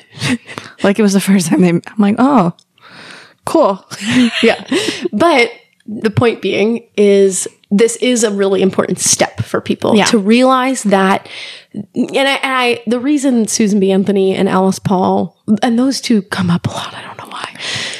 like 0.82 0.98
it 0.98 1.02
was 1.02 1.12
the 1.12 1.20
first 1.20 1.48
time 1.48 1.60
they. 1.60 1.70
I'm 1.70 1.82
like, 1.98 2.16
"Oh, 2.18 2.52
cool." 3.44 3.84
yeah. 4.42 4.64
But 5.12 5.50
the 5.86 6.10
point 6.10 6.40
being 6.42 6.88
is 6.96 7.48
this 7.70 7.96
is 7.96 8.22
a 8.22 8.30
really 8.30 8.62
important 8.62 8.98
step 8.98 9.42
for 9.42 9.60
people 9.60 9.96
Yeah. 9.96 10.04
to 10.06 10.18
realize 10.18 10.84
that 10.84 11.28
and 11.74 12.16
I, 12.16 12.34
and 12.34 12.52
I 12.52 12.82
the 12.86 13.00
reason 13.00 13.46
Susan 13.48 13.80
B. 13.80 13.90
Anthony 13.90 14.34
and 14.34 14.48
Alice 14.48 14.78
Paul 14.78 15.36
and 15.62 15.78
those 15.78 16.00
two 16.00 16.22
come 16.22 16.50
up 16.50 16.66
a 16.66 16.70
lot. 16.70 16.94
I 16.94 17.02
don't 17.02 17.18
know 17.18 17.28
why. 17.28 17.54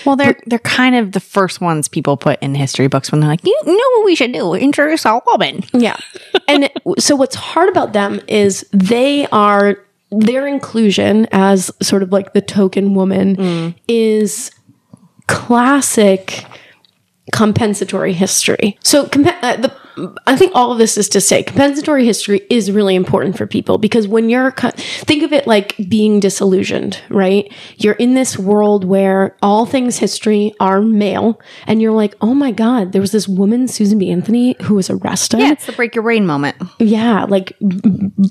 Well, 0.04 0.16
they're 0.16 0.38
they're 0.46 0.58
kind 0.60 0.94
of 0.94 1.12
the 1.12 1.20
first 1.20 1.60
ones 1.60 1.88
people 1.88 2.16
put 2.16 2.40
in 2.42 2.54
history 2.54 2.86
books 2.86 3.10
when 3.12 3.20
they're 3.20 3.28
like, 3.28 3.44
"You 3.44 3.58
know 3.64 3.90
what 3.96 4.04
we 4.04 4.14
should 4.14 4.32
do? 4.32 4.54
Introduce 4.54 5.04
a 5.04 5.20
woman." 5.26 5.64
Yeah. 5.72 5.96
And 6.48 6.70
so 6.98 7.16
what's 7.16 7.34
hard 7.34 7.68
about 7.68 7.92
them 7.92 8.20
is 8.28 8.66
they 8.72 9.26
are 9.26 9.78
their 10.10 10.46
inclusion 10.46 11.26
as 11.32 11.70
sort 11.82 12.02
of 12.02 12.12
like 12.12 12.32
the 12.32 12.40
token 12.40 12.94
woman 12.94 13.36
mm. 13.36 13.74
is 13.88 14.50
classic 15.26 16.46
compensatory 17.32 18.12
history. 18.12 18.78
So 18.82 19.04
uh, 19.04 19.56
the 19.56 19.72
I 20.26 20.36
think 20.36 20.52
all 20.54 20.72
of 20.72 20.78
this 20.78 20.98
is 20.98 21.08
to 21.10 21.20
say 21.20 21.42
compensatory 21.42 22.04
history 22.04 22.42
is 22.50 22.70
really 22.70 22.94
important 22.94 23.36
for 23.36 23.46
people 23.46 23.78
because 23.78 24.06
when 24.06 24.28
you're 24.28 24.50
think 24.52 25.22
of 25.22 25.32
it 25.32 25.46
like 25.46 25.74
being 25.88 26.20
disillusioned, 26.20 27.00
right? 27.08 27.50
You're 27.76 27.94
in 27.94 28.14
this 28.14 28.38
world 28.38 28.84
where 28.84 29.36
all 29.42 29.66
things 29.66 29.98
history 29.98 30.52
are 30.60 30.80
male 30.82 31.40
and 31.66 31.80
you're 31.80 31.92
like, 31.92 32.14
"Oh 32.20 32.34
my 32.34 32.50
god, 32.52 32.92
there 32.92 33.00
was 33.00 33.12
this 33.12 33.26
woman 33.26 33.68
Susan 33.68 33.98
B. 33.98 34.10
Anthony 34.10 34.56
who 34.62 34.74
was 34.74 34.90
arrested." 34.90 35.40
Yeah, 35.40 35.52
it's 35.52 35.66
the 35.66 35.72
break 35.72 35.94
your 35.94 36.02
brain 36.02 36.26
moment. 36.26 36.56
yeah 36.78 37.24
like 37.24 37.52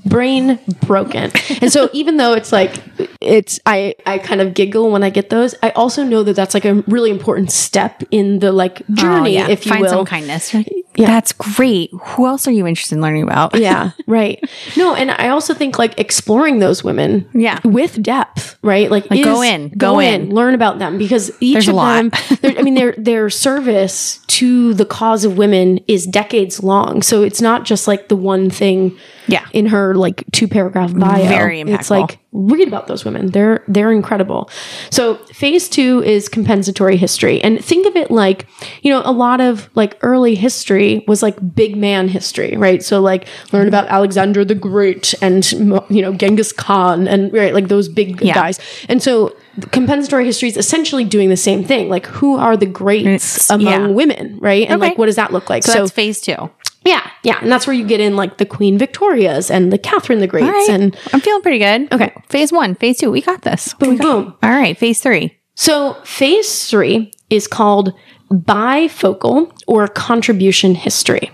brain 0.06 0.60
broken 0.86 1.32
and 1.62 1.72
so 1.72 1.90
even 1.94 2.18
though 2.18 2.34
it's 2.34 2.52
like 2.52 2.82
it's 3.22 3.60
i 3.66 3.94
i 4.06 4.18
kind 4.18 4.42
of 4.42 4.54
giggle 4.54 4.92
when 4.92 5.04
i 5.04 5.10
get 5.10 5.30
those 5.30 5.56
i 5.64 5.70
also 5.72 6.04
know 6.04 6.24
that 6.24 6.36
that's 6.36 6.54
like 6.54 6.66
a 6.66 6.76
really 6.88 7.10
important 7.12 7.52
step 7.52 8.04
in 8.12 8.40
the 8.40 8.52
like 8.52 8.82
oh, 8.90 8.96
journey 8.96 9.16
Oh, 9.26 9.26
yeah. 9.26 9.50
if 9.50 9.66
you 9.66 9.72
Find 9.72 9.82
will 9.82 9.90
some 9.90 10.06
kindness. 10.06 10.54
Yeah, 10.54 11.08
That's 11.08 11.34
great. 11.34 11.55
Who 11.58 12.26
else 12.28 12.48
are 12.48 12.52
you 12.52 12.68
interested 12.68 12.96
in 12.96 13.02
learning 13.02 13.24
about? 13.24 13.56
yeah 13.58 13.92
right 14.08 14.44
no 14.78 14.94
and 14.96 15.12
i 15.12 15.30
also 15.30 15.54
think 15.54 15.78
like 15.80 15.98
exploring 16.00 16.60
those 16.60 16.84
women 16.84 17.28
Yeah. 17.34 17.60
with 17.64 18.02
depth 18.02 18.58
right 18.62 18.90
like, 18.92 19.08
go 19.10 19.42
is- 19.42 19.50
in, 19.50 19.70
go 19.78 20.00
in. 20.00 20.30
learn 20.34 20.54
about 20.54 20.80
them 20.80 20.98
because 20.98 21.32
each 21.40 21.54
There's 21.54 21.68
a 21.68 21.72
of 21.72 21.76
lot. 21.78 21.96
them 21.96 22.12
i 22.58 22.62
mean 22.62 22.76
their 22.76 22.94
their 22.98 23.30
service 23.30 24.20
to 24.28 24.74
the 24.74 24.86
cause 24.86 25.24
of 25.24 25.38
women 25.38 25.80
is 25.88 26.06
decades 26.06 26.62
long 26.62 27.02
so 27.02 27.24
it's 27.24 27.42
not 27.42 27.64
just 27.66 27.88
like 27.88 28.10
the 28.10 28.16
one 28.18 28.50
thing 28.50 28.98
Yeah. 29.28 29.46
in 29.54 29.68
her 29.68 29.96
like 29.96 30.24
two 30.32 30.48
paragraph 30.48 30.94
bio 30.94 31.24
Very 31.28 31.62
it's 31.62 31.90
like 31.90 32.20
read 32.36 32.68
about 32.68 32.88
those 32.88 33.06
women 33.06 33.28
they're 33.32 33.64
they're 33.70 33.92
incredible 33.94 34.50
so 34.90 35.16
phase 35.34 35.70
two 35.70 36.04
is 36.04 36.28
compensatory 36.28 36.98
history 36.98 37.42
and 37.42 37.64
think 37.64 37.88
of 37.88 37.96
it 37.96 38.12
like 38.12 38.46
you 38.82 38.92
know 38.92 39.02
a 39.06 39.12
lot 39.12 39.40
of 39.40 39.70
like 39.76 39.98
early 40.02 40.36
history 40.36 41.04
was 41.08 41.24
like 41.24 41.38
big 41.56 41.78
man 41.78 42.10
history 42.10 42.58
right 42.58 42.84
so 42.84 43.00
like 43.00 43.26
learn 43.54 43.68
about 43.70 43.88
alexander 43.88 44.44
the 44.44 44.54
great 44.56 45.14
and 45.22 45.50
you 45.90 46.02
know 46.02 46.14
genghis 46.14 46.52
khan 46.52 47.08
and 47.08 47.32
right 47.34 47.54
like 47.54 47.70
those 47.70 47.88
big 47.88 48.22
Yeah. 48.22 48.34
guys 48.34 48.60
and 48.90 49.02
so 49.02 49.34
compensatory 49.72 50.26
history 50.26 50.50
is 50.50 50.58
essentially 50.58 51.06
doing 51.06 51.30
the 51.30 51.38
same 51.38 51.64
thing 51.64 51.88
like 51.88 52.06
who 52.08 52.36
are 52.36 52.58
the 52.58 52.66
greats 52.66 53.06
It's- 53.38 53.50
among 53.50 53.66
yeah. 53.66 53.88
women 53.88 54.38
right 54.42 54.68
and 54.68 54.82
Okay. 54.82 54.90
like 54.90 54.98
what 54.98 55.06
does 55.06 55.16
that 55.16 55.32
look 55.32 55.50
like 55.50 55.64
So, 55.64 55.72
that's 55.74 55.92
phase 55.92 56.20
two. 56.20 56.50
Yeah, 56.86 57.10
yeah, 57.24 57.40
and 57.42 57.52
that's 57.52 57.66
where 57.66 57.76
you 57.76 57.86
get 57.86 58.00
in 58.00 58.16
like 58.16 58.38
the 58.38 58.46
Queen 58.46 58.78
Victorias 58.78 59.50
and 59.50 59.74
the 59.74 59.78
Catherine 59.78 60.20
the 60.20 60.28
Greats 60.28 60.48
right. 60.48 60.70
and 60.70 60.96
I'm 61.12 61.20
feeling 61.20 61.42
pretty 61.42 61.60
good. 61.60 61.92
Okay. 61.92 62.14
Phase 62.30 62.52
one, 62.52 62.76
phase 62.76 63.00
two. 63.00 63.12
We 63.12 63.22
got 63.22 63.42
this. 63.42 63.74
boom 63.74 63.98
boom. 63.98 64.36
All 64.44 64.50
right. 64.50 64.78
Phase 64.78 65.00
three. 65.00 65.36
So 65.56 65.96
phase 66.04 66.70
three 66.70 67.12
is 67.30 67.48
called 67.48 67.94
bifocal 68.32 69.52
or 69.68 69.88
contribution 69.88 70.76
history. 70.76 71.32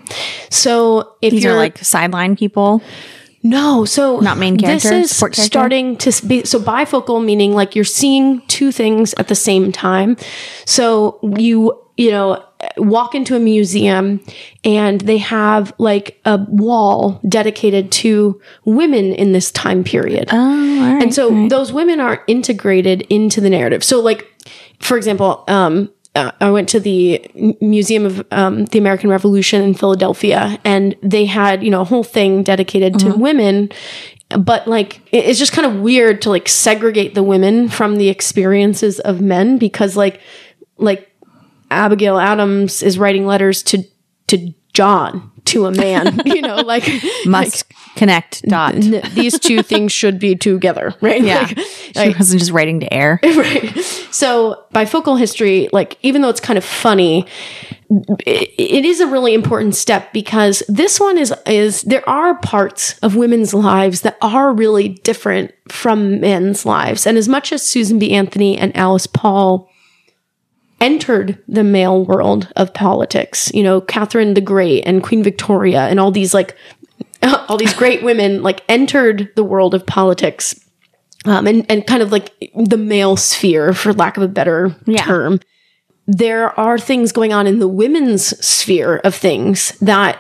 So 0.50 1.15
if 1.22 1.31
These 1.31 1.43
you're 1.43 1.53
are 1.53 1.58
like 1.58 1.77
sideline 1.79 2.36
people. 2.36 2.81
No, 3.43 3.86
so 3.86 4.19
Not 4.19 4.38
main 4.38 4.57
This 4.57 4.83
character, 4.83 4.93
is 4.93 5.19
character? 5.19 5.41
starting 5.41 5.98
to 5.98 6.27
be 6.27 6.43
so 6.43 6.60
bifocal, 6.60 7.24
meaning 7.24 7.53
like 7.53 7.75
you're 7.75 7.86
seeing 7.86 8.41
two 8.48 8.71
things 8.71 9.13
at 9.15 9.27
the 9.27 9.36
same 9.36 9.71
time. 9.71 10.17
So 10.65 11.19
you 11.38 11.77
you 11.98 12.12
know 12.12 12.43
walk 12.77 13.15
into 13.15 13.36
a 13.36 13.39
museum 13.39 14.24
and 14.63 15.01
they 15.01 15.17
have 15.17 15.74
like 15.77 16.19
a 16.25 16.38
wall 16.50 17.19
dedicated 17.27 17.91
to 17.91 18.39
women 18.65 19.13
in 19.13 19.31
this 19.31 19.51
time 19.51 19.83
period. 19.83 20.29
Oh, 20.31 20.38
right. 20.38 21.01
and 21.01 21.13
so 21.13 21.48
those 21.48 21.74
women 21.74 22.00
are 22.00 22.24
integrated 22.27 23.01
into 23.10 23.41
the 23.41 23.50
narrative. 23.50 23.83
So, 23.83 24.00
like, 24.00 24.27
for 24.79 24.98
example, 24.98 25.43
um, 25.48 25.89
uh, 26.13 26.32
I 26.41 26.51
went 26.51 26.68
to 26.70 26.80
the 26.80 27.25
Museum 27.62 28.06
of 28.06 28.25
um, 28.32 28.65
the 28.65 28.80
American 28.80 29.10
Revolution 29.10 29.62
in 29.62 29.74
Philadelphia, 29.74 30.60
and 30.65 30.96
they 31.01 31.25
had 31.25 31.63
you 31.63 31.70
know 31.70 31.82
a 31.82 31.86
whole 31.86 32.03
thing 32.03 32.44
dedicated 32.44 33.00
to 33.00 33.13
women. 33.15 33.72
But 34.30 34.68
like, 34.68 35.01
it's 35.12 35.39
just 35.39 35.51
kind 35.51 35.65
of 35.65 35.82
weird 35.82 36.22
to 36.24 36.30
like 36.30 36.48
segregate 36.48 37.15
the 37.15 37.24
women 37.24 37.70
from 37.70 37.96
the 37.96 38.10
experiences 38.10 39.00
of 39.00 39.22
men 39.22 39.58
because 39.58 39.96
like, 39.98 40.22
like 40.77 41.10
Abigail 41.70 42.18
Adams 42.18 42.84
is 42.84 42.98
writing 42.98 43.25
letters 43.25 43.63
to 43.63 43.84
to 44.27 44.53
John 44.74 45.31
to 45.45 45.65
a 45.65 45.71
man, 45.71 46.19
you 46.25 46.41
know, 46.41 46.57
like 46.57 46.88
must 47.25 47.65
connect 47.95 48.41
dot. 48.43 48.75
n- 48.75 49.01
these 49.13 49.39
two 49.39 49.63
things 49.71 49.91
should 49.91 50.19
be 50.19 50.36
together, 50.36 50.93
right? 51.01 51.21
Yeah. 51.21 51.50
Like, 51.95 52.13
she 52.13 52.17
wasn't 52.17 52.39
just 52.39 52.51
writing 52.51 52.79
to 52.81 52.93
air. 52.93 53.19
right. 53.24 53.77
So 54.12 54.63
bifocal 54.74 55.17
history, 55.17 55.69
like 55.71 55.98
even 56.01 56.21
though 56.21 56.29
it's 56.29 56.39
kind 56.39 56.57
of 56.57 56.63
funny, 56.65 57.25
it, 57.89 58.50
it 58.57 58.86
is 58.86 59.00
a 59.00 59.07
really 59.07 59.33
important 59.33 59.75
step 59.75 60.13
because 60.13 60.63
this 60.67 61.00
one 61.00 61.17
is 61.17 61.33
is 61.45 61.81
there 61.83 62.07
are 62.07 62.36
parts 62.39 62.98
of 63.00 63.15
women's 63.15 63.53
lives 63.53 64.01
that 64.01 64.17
are 64.21 64.53
really 64.53 64.89
different 64.89 65.53
from 65.69 66.19
men's 66.21 66.65
lives, 66.65 67.07
and 67.07 67.17
as 67.17 67.27
much 67.27 67.51
as 67.51 67.62
Susan 67.63 68.00
B. 68.00 68.12
Anthony 68.12 68.57
and 68.57 68.75
Alice 68.77 69.07
Paul 69.07 69.69
entered 70.82 71.38
the 71.48 71.64
male 71.64 72.04
world 72.04 72.52
of 72.58 72.74
politics, 72.74 73.52
you 73.54 73.64
know, 73.64 73.80
Catherine 73.80 74.34
the 74.34 74.42
Great 74.42 74.84
and 74.84 75.02
Queen 75.02 75.24
Victoria 75.24 75.82
and 75.88 76.00
all 76.00 76.12
these 76.12 76.34
like 76.34 76.58
all 77.48 77.58
these 77.58 77.74
great 77.74 78.04
women 78.04 78.42
like 78.44 78.64
entered 78.68 79.30
the 79.36 79.44
world 79.44 79.74
of 79.74 79.86
politics 79.86 80.60
um, 81.26 81.46
and, 81.46 81.66
and 81.70 81.86
kind 81.86 82.02
of 82.02 82.12
like 82.12 82.34
the 82.56 82.78
male 82.78 83.16
sphere, 83.16 83.74
for 83.74 83.94
lack 83.94 84.18
of 84.18 84.24
a 84.24 84.28
better 84.28 84.76
Yeah. 84.86 85.04
term. 85.04 85.40
There 86.08 86.60
are 86.60 86.80
things 86.80 87.12
going 87.12 87.32
on 87.32 87.46
in 87.46 87.60
the 87.60 87.68
women's 87.68 88.24
sphere 88.46 88.98
of 89.04 89.14
things 89.14 89.78
that 89.80 90.18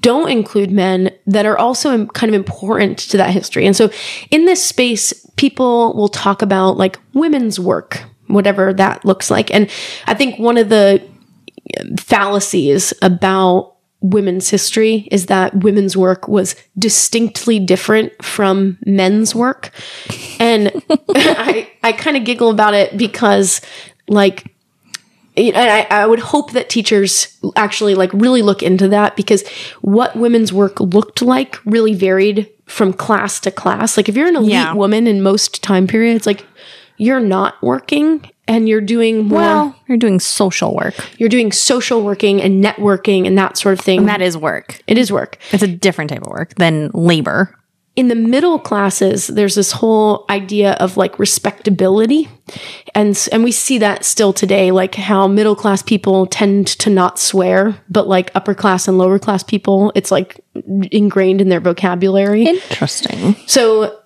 don't 0.00 0.30
include 0.30 0.70
men 0.70 1.10
that 1.26 1.44
are 1.46 1.58
also 1.58 2.06
kind 2.06 2.30
of 2.30 2.34
important 2.34 2.98
to 2.98 3.16
that 3.16 3.30
history. 3.30 3.66
And 3.66 3.76
so 3.76 3.90
in 4.30 4.44
this 4.46 4.64
space, 4.64 5.12
people 5.36 5.94
will 5.94 6.08
talk 6.08 6.42
about 6.42 6.76
like 6.78 6.98
women's 7.12 7.58
work, 7.58 8.04
whatever 8.28 8.72
that 8.74 9.04
looks 9.04 9.30
like. 9.30 9.52
And 9.54 9.70
I 10.06 10.14
think 10.14 10.38
one 10.38 10.58
of 10.58 10.68
the 10.68 11.02
fallacies 11.98 12.92
about 13.02 13.74
women's 14.00 14.50
history 14.50 15.08
is 15.10 15.26
that 15.26 15.54
women's 15.54 15.96
work 15.96 16.28
was 16.28 16.54
distinctly 16.78 17.58
different 17.58 18.12
from 18.24 18.78
men's 18.86 19.34
work. 19.34 19.70
And 20.38 20.70
I, 21.08 21.70
I 21.82 21.92
kind 21.92 22.16
of 22.16 22.24
giggle 22.24 22.50
about 22.50 22.74
it 22.74 22.96
because, 22.96 23.60
like, 24.08 24.52
you 25.36 25.52
know, 25.52 25.60
I, 25.60 25.86
I 25.90 26.06
would 26.06 26.18
hope 26.20 26.52
that 26.52 26.68
teachers 26.68 27.36
actually 27.56 27.94
like 27.94 28.12
really 28.12 28.42
look 28.42 28.62
into 28.62 28.88
that 28.88 29.16
because 29.16 29.46
what 29.82 30.16
women's 30.16 30.52
work 30.52 30.78
looked 30.80 31.20
like 31.20 31.58
really 31.66 31.94
varied 31.94 32.48
from 32.66 32.92
class 32.92 33.38
to 33.40 33.50
class. 33.50 33.96
Like 33.96 34.08
if 34.08 34.16
you're 34.16 34.28
an 34.28 34.36
elite 34.36 34.52
Yeah. 34.52 34.72
woman 34.74 35.06
in 35.06 35.22
most 35.22 35.62
time 35.62 35.86
periods, 35.86 36.26
like 36.26 36.46
you're 36.98 37.20
not 37.20 37.60
working 37.62 38.30
and 38.48 38.68
you're 38.68 38.80
doing 38.80 39.26
more 39.26 39.40
Well, 39.40 39.76
you're 39.88 39.98
doing 39.98 40.20
social 40.20 40.74
work. 40.74 40.94
you're 41.18 41.28
doing 41.28 41.50
social 41.52 42.02
working 42.02 42.40
and 42.40 42.62
networking 42.62 43.26
and 43.26 43.36
that 43.38 43.56
sort 43.56 43.72
of 43.78 43.84
thing. 43.84 44.06
That 44.06 44.22
is 44.22 44.36
work. 44.36 44.80
it 44.86 44.98
is 44.98 45.10
work. 45.10 45.38
It's 45.52 45.62
a 45.62 45.66
different 45.68 46.10
type 46.10 46.22
of 46.22 46.28
work 46.28 46.54
than 46.56 46.90
labor. 46.94 47.54
In 47.96 48.08
the 48.08 48.14
middle 48.14 48.58
classes, 48.58 49.26
there's 49.26 49.54
this 49.54 49.72
whole 49.72 50.26
idea 50.28 50.72
of 50.72 50.98
like 50.98 51.18
respectability. 51.18 52.28
And 52.94 53.16
and 53.32 53.42
we 53.42 53.52
see 53.52 53.78
that 53.78 54.04
still 54.04 54.34
today 54.34 54.70
like 54.70 54.94
how 54.96 55.26
middle 55.26 55.56
class 55.56 55.82
people 55.82 56.26
tend 56.26 56.66
to 56.66 56.90
not 56.90 57.18
swear, 57.18 57.74
but 57.88 58.06
like 58.06 58.30
upper 58.34 58.54
class 58.54 58.86
and 58.86 58.98
lower 58.98 59.18
class 59.18 59.42
people, 59.42 59.92
it's 59.94 60.10
like 60.10 60.44
ingrained 60.92 61.40
in 61.40 61.48
their 61.48 61.58
vocabulary. 61.60 62.44
Interesting. 62.46 63.34
So 63.46 63.98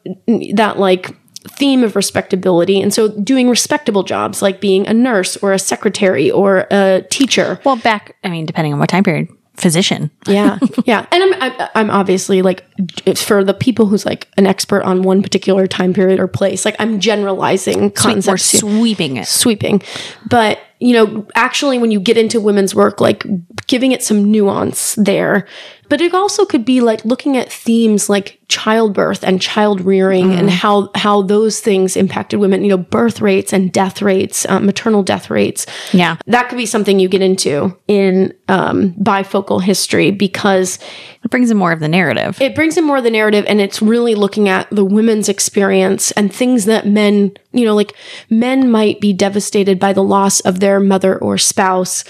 that 0.54 0.78
like 0.78 1.11
theme 1.49 1.82
of 1.82 1.97
respectability 1.97 2.80
and 2.80 2.92
so 2.92 3.09
doing 3.09 3.49
respectable 3.49 4.02
jobs 4.02 4.42
like 4.42 4.61
being 4.61 4.87
a 4.87 4.92
nurse 4.92 5.37
or 5.38 5.52
a 5.52 5.59
secretary 5.59 6.30
or 6.30 6.66
a 6.70 7.02
teacher 7.11 7.59
Well, 7.64 7.76
back, 7.76 8.16
I 8.23 8.28
mean, 8.28 8.44
depending 8.47 8.73
on 8.75 8.78
what 8.78 8.88
time 8.90 9.04
period, 9.04 9.28
physician. 9.56 10.11
yeah 10.26 10.59
yeah 10.87 11.06
and 11.12 11.35
i'm 11.35 11.68
I'm, 11.75 11.90
obviously 11.90 12.40
like 12.42 12.64
it's 13.04 13.23
for 13.23 13.44
the 13.44 13.52
people 13.54 13.87
who's 13.87 14.06
like 14.06 14.28
an 14.38 14.47
expert 14.47 14.82
on 14.85 15.02
one 15.02 15.23
particular 15.23 15.66
time 15.66 15.92
period 15.92 16.18
or 16.20 16.28
place 16.28 16.64
like 16.64 16.76
i'm 16.78 16.99
generalizing 17.00 17.80
We're 17.82 17.90
concepts 17.90 18.50
here. 18.52 18.61
sweeping 18.61 19.16
it. 19.18 19.26
sweeping 19.26 19.82
but 20.28 20.59
you 20.78 20.94
know 20.94 21.26
actually 21.35 21.78
when 21.78 21.90
you 21.90 22.00
get 22.00 22.16
into 22.16 22.40
women's 22.40 22.75
work 22.75 23.00
like 23.02 23.25
giving 23.66 23.92
it 23.92 24.02
some 24.02 24.30
nuance 24.30 24.94
there 24.94 25.47
but 25.90 26.00
it 26.00 26.14
also 26.14 26.47
could 26.47 26.64
be 26.64 26.80
like 26.80 27.04
looking 27.04 27.37
at 27.37 27.52
themes 27.52 28.09
like 28.09 28.38
childbirth 28.49 29.23
and 29.23 29.40
child 29.42 29.80
rearing 29.80 30.32
and 30.32 30.49
how 30.50 30.88
how 30.94 31.20
those 31.23 31.61
things 31.61 31.97
impacted 31.97 32.40
women. 32.40 32.62
You 32.64 32.70
know, 32.70 32.76
birth 32.78 33.20
rates 33.20 33.52
and 33.52 33.70
death 33.73 34.00
rates, 34.00 34.47
uh, 34.49 34.61
maternal 34.61 35.02
death 35.02 35.30
rates. 35.30 35.66
Yeah. 35.92 36.16
that 36.26 36.49
could 36.49 36.56
be 36.56 36.66
something 36.66 36.99
you 36.99 37.09
get 37.09 37.23
into 37.23 37.76
in 37.88 38.32
um, 38.49 38.92
bifocal 38.94 39.62
history 39.62 40.11
because 40.11 40.78
It 41.25 41.30
brings 41.30 41.50
in 41.50 41.56
more 41.56 41.73
of 41.73 41.80
the 41.80 41.88
narrative. 41.88 42.40
it 42.40 42.54
brings 42.54 42.76
in 42.76 42.85
more 42.85 42.97
of 42.99 43.04
the 43.04 43.11
narrative 43.11 43.44
and 43.49 43.61
it's 43.61 43.82
really 43.82 44.14
looking 44.14 44.49
at 44.49 44.70
the 44.70 44.85
women's 44.85 45.28
experience 45.28 46.11
and 46.12 46.32
things 46.32 46.64
that 46.66 46.87
men, 46.87 47.32
you 47.52 47.64
know, 47.64 47.75
like 47.75 47.92
men 48.30 48.70
might 48.70 49.00
be 49.00 49.12
devastated 49.12 49.78
by 49.78 49.92
the 49.92 50.02
loss 50.02 50.40
of 50.40 50.61
their 50.61 50.80
mother 50.80 51.18
or 51.18 51.37
spouse 51.37 52.04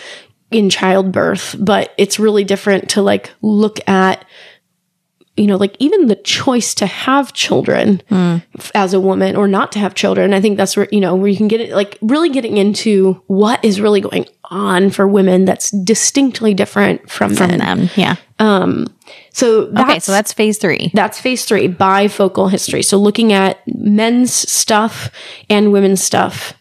in 0.50 0.68
childbirth, 0.70 1.56
but 1.58 1.92
it's 1.98 2.18
really 2.18 2.44
different 2.44 2.90
to 2.90 3.02
like 3.02 3.30
look 3.42 3.78
at 3.88 4.24
you 5.36 5.46
know, 5.46 5.56
like 5.56 5.74
even 5.78 6.06
the 6.06 6.16
choice 6.16 6.74
to 6.74 6.84
have 6.86 7.32
children 7.32 8.02
f- 8.10 8.70
as 8.74 8.92
a 8.92 9.00
woman 9.00 9.36
or 9.36 9.48
not 9.48 9.72
to 9.72 9.78
have 9.78 9.94
children. 9.94 10.34
I 10.34 10.40
think 10.40 10.58
that's 10.58 10.76
where, 10.76 10.86
you 10.92 11.00
know, 11.00 11.14
where 11.14 11.28
you 11.28 11.36
can 11.36 11.48
get 11.48 11.62
it, 11.62 11.70
like 11.72 11.96
really 12.02 12.28
getting 12.28 12.58
into 12.58 13.22
what 13.26 13.64
is 13.64 13.80
really 13.80 14.02
going 14.02 14.26
on 14.50 14.90
for 14.90 15.08
women 15.08 15.46
that's 15.46 15.70
distinctly 15.70 16.52
different 16.52 17.08
from, 17.08 17.34
from 17.34 17.48
men. 17.48 17.58
them. 17.58 17.90
Yeah. 17.96 18.16
Um, 18.38 18.88
So 19.32 19.66
that's, 19.66 19.88
Okay, 19.90 19.98
so 20.00 20.12
that's 20.12 20.32
phase 20.34 20.58
three. 20.58 20.90
that's 20.92 21.18
phase 21.18 21.46
three, 21.46 21.68
bifocal 21.68 22.50
history. 22.50 22.82
So 22.82 22.98
looking 22.98 23.32
at 23.32 23.60
men's 23.66 24.34
stuff 24.34 25.10
and 25.48 25.72
women's 25.72 26.02
stuff 26.02 26.52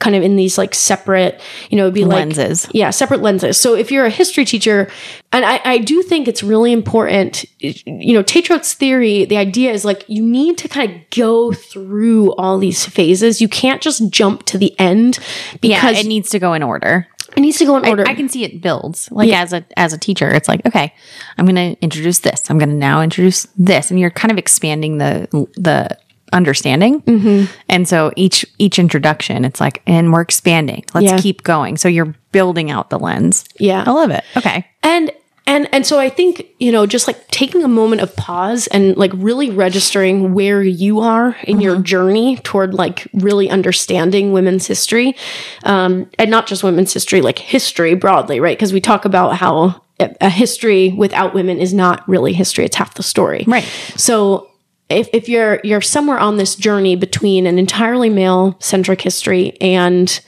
kind 0.00 0.16
of 0.16 0.22
in 0.24 0.34
these 0.34 0.58
like 0.58 0.74
separate, 0.74 1.40
you 1.68 1.76
know, 1.76 1.84
it'd 1.84 1.94
be 1.94 2.04
like 2.04 2.16
Lenses. 2.16 2.68
Yeah, 2.72 2.90
separate 2.90 3.22
lenses. 3.22 3.60
So 3.60 3.74
if 3.74 3.92
you're 3.92 4.06
a 4.06 4.10
history 4.10 4.44
teacher, 4.44 4.90
and 5.30 5.44
I, 5.44 5.60
I 5.64 5.78
do 5.78 6.02
think 6.02 6.26
it's 6.26 6.42
really 6.42 6.72
important, 6.72 7.44
you 7.60 8.12
know, 8.14 8.22
Tetreault's 8.24 8.74
theory, 8.74 9.26
the 9.26 9.36
idea 9.36 9.70
is 9.70 9.84
like 9.84 10.04
you 10.08 10.22
need 10.22 10.58
to 10.58 10.68
kind 10.68 10.90
of 10.90 11.10
go 11.10 11.52
through 11.52 12.32
all 12.34 12.58
these 12.58 12.84
phases. 12.84 13.40
You 13.40 13.48
can't 13.48 13.80
just 13.80 14.10
jump 14.10 14.44
to 14.46 14.58
the 14.58 14.74
end 14.80 15.18
Yeah, 15.62 15.80
because 15.80 16.00
it 16.00 16.08
needs 16.08 16.30
to 16.30 16.38
go 16.40 16.54
in 16.54 16.62
order. 16.62 17.06
it 17.36 17.40
needs 17.40 17.58
to 17.58 17.64
go 17.66 17.76
in 17.76 17.86
order. 17.86 18.04
I 18.08 18.14
can 18.14 18.28
see 18.28 18.42
it 18.42 18.60
builds. 18.60 19.08
Like 19.12 19.30
as 19.30 19.52
a 19.52 19.64
as 19.76 19.92
a 19.92 19.98
teacher, 19.98 20.28
it's 20.30 20.48
like, 20.48 20.64
okay, 20.66 20.92
I'm 21.38 21.44
going 21.46 21.74
to 21.76 21.80
introduce 21.82 22.20
this. 22.20 22.50
I'm 22.50 22.58
going 22.58 22.70
to 22.70 22.74
now 22.74 23.02
introduce 23.02 23.46
this, 23.56 23.90
and 23.90 24.00
you're 24.00 24.10
kind 24.10 24.32
of 24.32 24.38
expanding 24.38 24.98
the 24.98 25.28
the 25.56 25.96
understanding. 26.32 27.02
Mm-hmm. 27.02 27.52
And 27.68 27.88
so 27.88 28.12
each 28.16 28.44
each 28.58 28.78
introduction, 28.78 29.44
it's 29.44 29.60
like, 29.60 29.82
and 29.86 30.12
we're 30.12 30.20
expanding. 30.22 30.84
Let's 30.94 31.06
Yeah. 31.06 31.18
keep 31.18 31.42
going. 31.42 31.76
So 31.76 31.88
you're 31.88 32.14
building 32.32 32.70
out 32.70 32.90
the 32.90 32.98
lens. 32.98 33.44
yeah. 33.58 33.84
I 33.86 33.90
love 33.90 34.10
it. 34.10 34.24
Okay. 34.36 34.66
And 34.82 35.10
and 35.46 35.68
and 35.72 35.84
so 35.84 35.98
I 35.98 36.10
think, 36.10 36.46
you 36.60 36.70
know, 36.70 36.86
just 36.86 37.08
like 37.08 37.26
taking 37.28 37.64
a 37.64 37.68
moment 37.68 38.02
of 38.02 38.14
pause 38.14 38.68
and 38.68 38.96
like 38.96 39.10
really 39.14 39.50
registering 39.50 40.32
where 40.32 40.62
you 40.62 41.00
are 41.00 41.36
in 41.44 41.60
your 41.60 41.80
journey 41.80 42.36
toward 42.36 42.72
like 42.74 43.08
really 43.14 43.50
understanding 43.50 44.32
women's 44.32 44.66
history. 44.66 45.16
Um 45.64 46.08
and 46.18 46.30
not 46.30 46.46
just 46.46 46.62
women's 46.62 46.92
history, 46.92 47.20
like 47.20 47.38
history 47.38 47.94
broadly, 47.94 48.38
right? 48.38 48.56
Because 48.56 48.72
we 48.72 48.80
talk 48.80 49.04
about 49.04 49.36
how 49.36 49.82
a 50.20 50.30
history 50.30 50.92
without 50.96 51.34
women 51.34 51.58
is 51.58 51.74
not 51.74 52.08
really 52.08 52.32
history, 52.32 52.64
it's 52.64 52.76
half 52.76 52.94
the 52.94 53.02
story. 53.02 53.44
Right. 53.46 53.64
So 53.96 54.49
if, 54.90 55.08
if 55.12 55.28
you're 55.28 55.60
you're 55.64 55.80
somewhere 55.80 56.18
on 56.18 56.36
this 56.36 56.54
journey 56.56 56.96
between 56.96 57.46
an 57.46 57.58
entirely 57.58 58.10
male 58.10 58.56
centric 58.60 59.00
history 59.00 59.56
and 59.60 60.20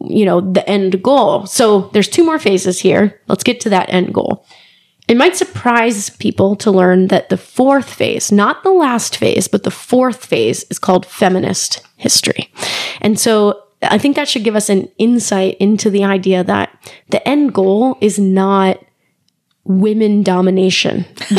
you 0.00 0.24
know 0.24 0.40
the 0.40 0.68
end 0.68 1.02
goal. 1.02 1.46
So 1.46 1.90
there's 1.92 2.08
two 2.08 2.24
more 2.24 2.38
phases 2.38 2.80
here. 2.80 3.20
Let's 3.28 3.44
get 3.44 3.60
to 3.60 3.70
that 3.70 3.90
end 3.90 4.14
goal. 4.14 4.46
It 5.06 5.18
might 5.18 5.36
surprise 5.36 6.08
people 6.08 6.56
to 6.56 6.70
learn 6.70 7.08
that 7.08 7.28
the 7.28 7.36
fourth 7.36 7.92
phase 7.92 8.32
not 8.32 8.62
the 8.62 8.72
last 8.72 9.16
phase 9.16 9.48
but 9.48 9.64
the 9.64 9.70
fourth 9.70 10.24
phase 10.24 10.64
is 10.70 10.78
called 10.78 11.04
feminist 11.06 11.82
history. 11.96 12.52
And 13.00 13.18
so 13.18 13.60
i 13.82 13.98
think 13.98 14.16
that 14.16 14.26
should 14.26 14.44
give 14.44 14.56
us 14.56 14.70
an 14.70 14.88
insight 14.96 15.58
into 15.58 15.90
the 15.90 16.04
idea 16.04 16.42
that 16.42 16.70
the 17.10 17.26
end 17.28 17.52
goal 17.52 17.98
is 18.00 18.18
not 18.18 18.82
women 19.64 20.22
domination 20.22 21.06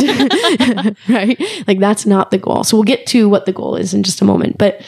right? 1.09 1.39
Like 1.67 1.79
that's 1.79 2.05
not 2.05 2.31
the 2.31 2.37
goal. 2.37 2.63
So 2.63 2.75
we'll 2.77 2.83
get 2.83 3.05
to 3.07 3.29
what 3.29 3.45
the 3.45 3.53
goal 3.53 3.75
is 3.75 3.93
in 3.93 4.03
just 4.03 4.21
a 4.21 4.25
moment. 4.25 4.57
But 4.57 4.81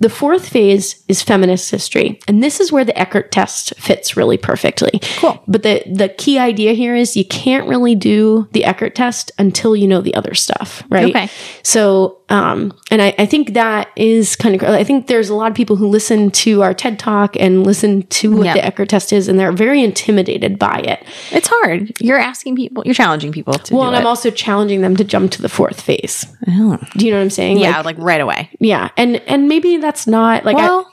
the 0.00 0.08
fourth 0.08 0.48
phase 0.48 1.04
is 1.08 1.22
feminist 1.22 1.70
history. 1.70 2.18
And 2.26 2.42
this 2.42 2.60
is 2.60 2.72
where 2.72 2.84
the 2.84 2.98
Eckert 2.98 3.30
test 3.30 3.74
fits 3.76 4.16
really 4.16 4.36
perfectly. 4.36 5.00
Cool. 5.18 5.42
But 5.46 5.62
the, 5.62 5.82
the 5.86 6.08
key 6.08 6.38
idea 6.38 6.72
here 6.72 6.94
is 6.94 7.16
you 7.16 7.24
can't 7.24 7.68
really 7.68 7.94
do 7.94 8.48
the 8.52 8.64
Eckert 8.64 8.94
test 8.94 9.32
until 9.38 9.76
you 9.76 9.86
know 9.86 10.00
the 10.00 10.14
other 10.14 10.34
stuff, 10.34 10.82
right? 10.88 11.10
Okay. 11.10 11.28
So, 11.62 12.18
um, 12.34 12.72
and 12.90 13.00
I, 13.00 13.14
I 13.18 13.26
think 13.26 13.54
that 13.54 13.88
is 13.96 14.34
kind 14.36 14.54
of, 14.54 14.62
I 14.62 14.82
think 14.84 15.06
there's 15.06 15.28
a 15.28 15.34
lot 15.34 15.50
of 15.50 15.56
people 15.56 15.76
who 15.76 15.86
listen 15.86 16.30
to 16.32 16.62
our 16.62 16.74
TED 16.74 16.98
talk 16.98 17.36
and 17.38 17.64
listen 17.64 18.02
to 18.08 18.36
what 18.36 18.46
Yeah. 18.46 18.54
the 18.54 18.64
Eckert 18.64 18.88
test 18.88 19.12
is, 19.12 19.28
and 19.28 19.38
they're 19.38 19.52
very 19.52 19.82
intimidated 19.82 20.58
by 20.58 20.78
it. 20.78 21.04
It's 21.30 21.48
hard. 21.48 21.92
You're 22.00 22.18
asking 22.18 22.56
people, 22.56 22.82
you're 22.84 22.94
challenging 22.94 23.32
people 23.32 23.54
to 23.54 23.74
Well, 23.74 23.84
do 23.84 23.86
and 23.88 23.96
it. 23.96 24.00
I'm 24.00 24.06
also 24.06 24.30
challenging 24.30 24.80
them 24.80 24.96
to 24.96 25.04
jump 25.04 25.30
to 25.32 25.42
the 25.42 25.48
fourth 25.48 25.80
phase. 25.80 26.26
Oh. 26.48 26.78
Do 26.96 27.04
you 27.06 27.12
know 27.12 27.18
what 27.18 27.24
I'm 27.24 27.30
saying? 27.30 27.58
yeah, 27.58 27.76
Like, 27.76 27.96
like, 27.96 27.98
right 27.98 28.20
away. 28.20 28.50
yeah. 28.60 28.90
And 28.96 29.16
and 29.26 29.48
maybe 29.48 29.76
that's 29.78 30.06
not 30.06 30.44
like 30.44 30.56
I, 30.56 30.60
Well, 30.66 30.90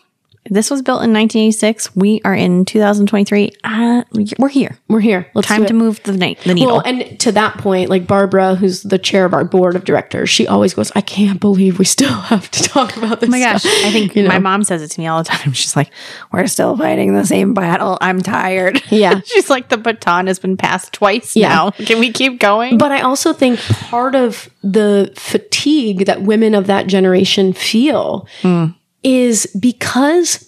this 0.49 0.71
was 0.71 0.81
built 0.81 1.03
in 1.03 1.13
1986. 1.13 1.95
We 1.95 2.19
are 2.25 2.33
in 2.33 2.65
2023. 2.65 3.51
Uh, 3.63 4.03
we're 4.39 4.49
here. 4.49 4.77
we're 4.89 4.99
here. 4.99 5.29
Let's 5.35 5.47
Time 5.47 5.65
to 5.67 5.73
move 5.73 6.01
the, 6.03 6.13
na- 6.13 6.33
the 6.43 6.55
needle. 6.55 6.77
Well, 6.77 6.81
and 6.83 7.19
to 7.21 7.31
that 7.33 7.59
point, 7.59 7.89
like 7.91 8.07
Barbara, 8.07 8.55
who's 8.55 8.81
the 8.81 8.97
chair 8.97 9.25
of 9.25 9.33
our 9.35 9.43
board 9.45 9.75
of 9.75 9.83
directors, 9.85 10.29
she 10.31 10.47
always 10.47 10.73
goes, 10.73 10.91
"I 10.95 11.01
can't 11.01 11.39
believe 11.39 11.77
we 11.77 11.85
still 11.85 12.09
have 12.31 12.49
to 12.51 12.63
talk 12.63 12.97
about 12.97 13.19
this." 13.19 13.29
Oh 13.29 13.31
my 13.31 13.39
gosh, 13.39 13.61
stuff." 13.61 13.85
I 13.85 13.91
think 13.91 14.15
You 14.21 14.23
know? 14.23 14.29
my 14.29 14.39
mom 14.39 14.63
says 14.63 14.81
it 14.81 14.87
to 14.89 14.99
me 14.99 15.07
all 15.07 15.21
the 15.23 15.29
time. 15.29 15.51
She's 15.53 15.75
like, 15.75 15.91
"We're 16.31 16.47
still 16.47 16.75
fighting 16.75 17.13
the 17.13 17.25
same 17.25 17.53
battle. 17.53 17.97
I'm 18.01 18.21
tired." 18.21 18.81
Yeah. 18.91 19.21
she's 19.23 19.49
like, 19.49 19.69
"The 19.69 19.77
baton 19.77 20.25
has 20.27 20.39
been 20.39 20.57
passed 20.57 20.91
twice 20.91 21.35
Yeah. 21.35 21.49
now. 21.49 21.69
Can 21.71 21.99
we 21.99 22.11
keep 22.11 22.39
going?" 22.39 22.77
But 22.79 22.91
I 22.91 23.01
also 23.01 23.31
think 23.31 23.59
part 23.59 24.15
of 24.15 24.49
the 24.63 25.13
fatigue 25.15 26.05
that 26.07 26.23
women 26.23 26.55
of 26.55 26.67
that 26.67 26.87
generation 26.87 27.53
feel 27.53 28.27
is 29.03 29.47
because 29.59 30.47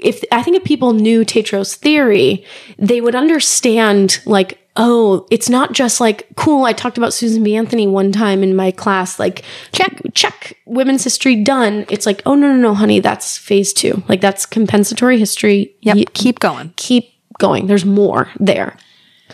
if 0.00 0.22
I 0.30 0.42
think 0.42 0.56
if 0.56 0.64
people 0.64 0.92
knew 0.92 1.24
Tetreault's 1.24 1.74
theory, 1.74 2.44
they 2.78 3.00
would 3.00 3.14
understand 3.14 4.20
like, 4.26 4.58
oh, 4.76 5.26
it's 5.28 5.48
not 5.48 5.72
just 5.72 6.00
like, 6.00 6.28
cool, 6.36 6.64
I 6.64 6.72
talked 6.72 6.98
about 6.98 7.12
Susan 7.12 7.42
B. 7.42 7.56
Anthony 7.56 7.88
one 7.88 8.12
time 8.12 8.44
in 8.44 8.54
my 8.54 8.70
class, 8.70 9.18
like, 9.18 9.42
check, 9.72 10.00
check, 10.14 10.56
women's 10.66 11.02
history 11.02 11.42
done. 11.42 11.84
It's 11.90 12.06
like, 12.06 12.22
oh, 12.26 12.36
no, 12.36 12.52
no, 12.52 12.56
no, 12.56 12.74
honey, 12.74 13.00
that's 13.00 13.36
phase 13.36 13.72
two. 13.72 14.04
Like, 14.08 14.20
that's 14.20 14.46
compensatory 14.46 15.18
history. 15.18 15.74
yep, 15.80 15.96
Ye- 15.96 16.04
keep 16.14 16.38
going. 16.38 16.72
keep 16.76 17.10
going. 17.40 17.66
There's 17.66 17.84
more 17.84 18.30
there. 18.38 18.76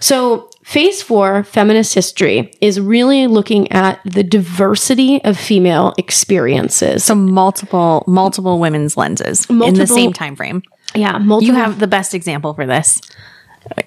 So, 0.00 0.48
phase 0.64 1.03
four, 1.03 1.44
feminist 1.44 1.94
history, 1.94 2.53
is 2.61 2.81
really 2.81 3.27
looking 3.27 3.70
at 3.70 4.00
the 4.05 4.24
diversity 4.24 5.22
of 5.22 5.38
female 5.38 5.94
experiences. 5.98 7.05
So 7.05 7.14
multiple, 7.14 8.03
multiple 8.07 8.59
women's 8.59 8.96
lenses 8.96 9.48
in 9.48 9.74
the 9.74 9.87
same 9.87 10.12
time 10.12 10.35
frame. 10.35 10.62
yeah, 10.94 11.18
multiple. 11.18 11.42
You 11.42 11.55
have 11.55 11.79
the 11.79 11.87
best 11.87 12.14
example 12.14 12.55
for 12.55 12.66
this 12.66 13.00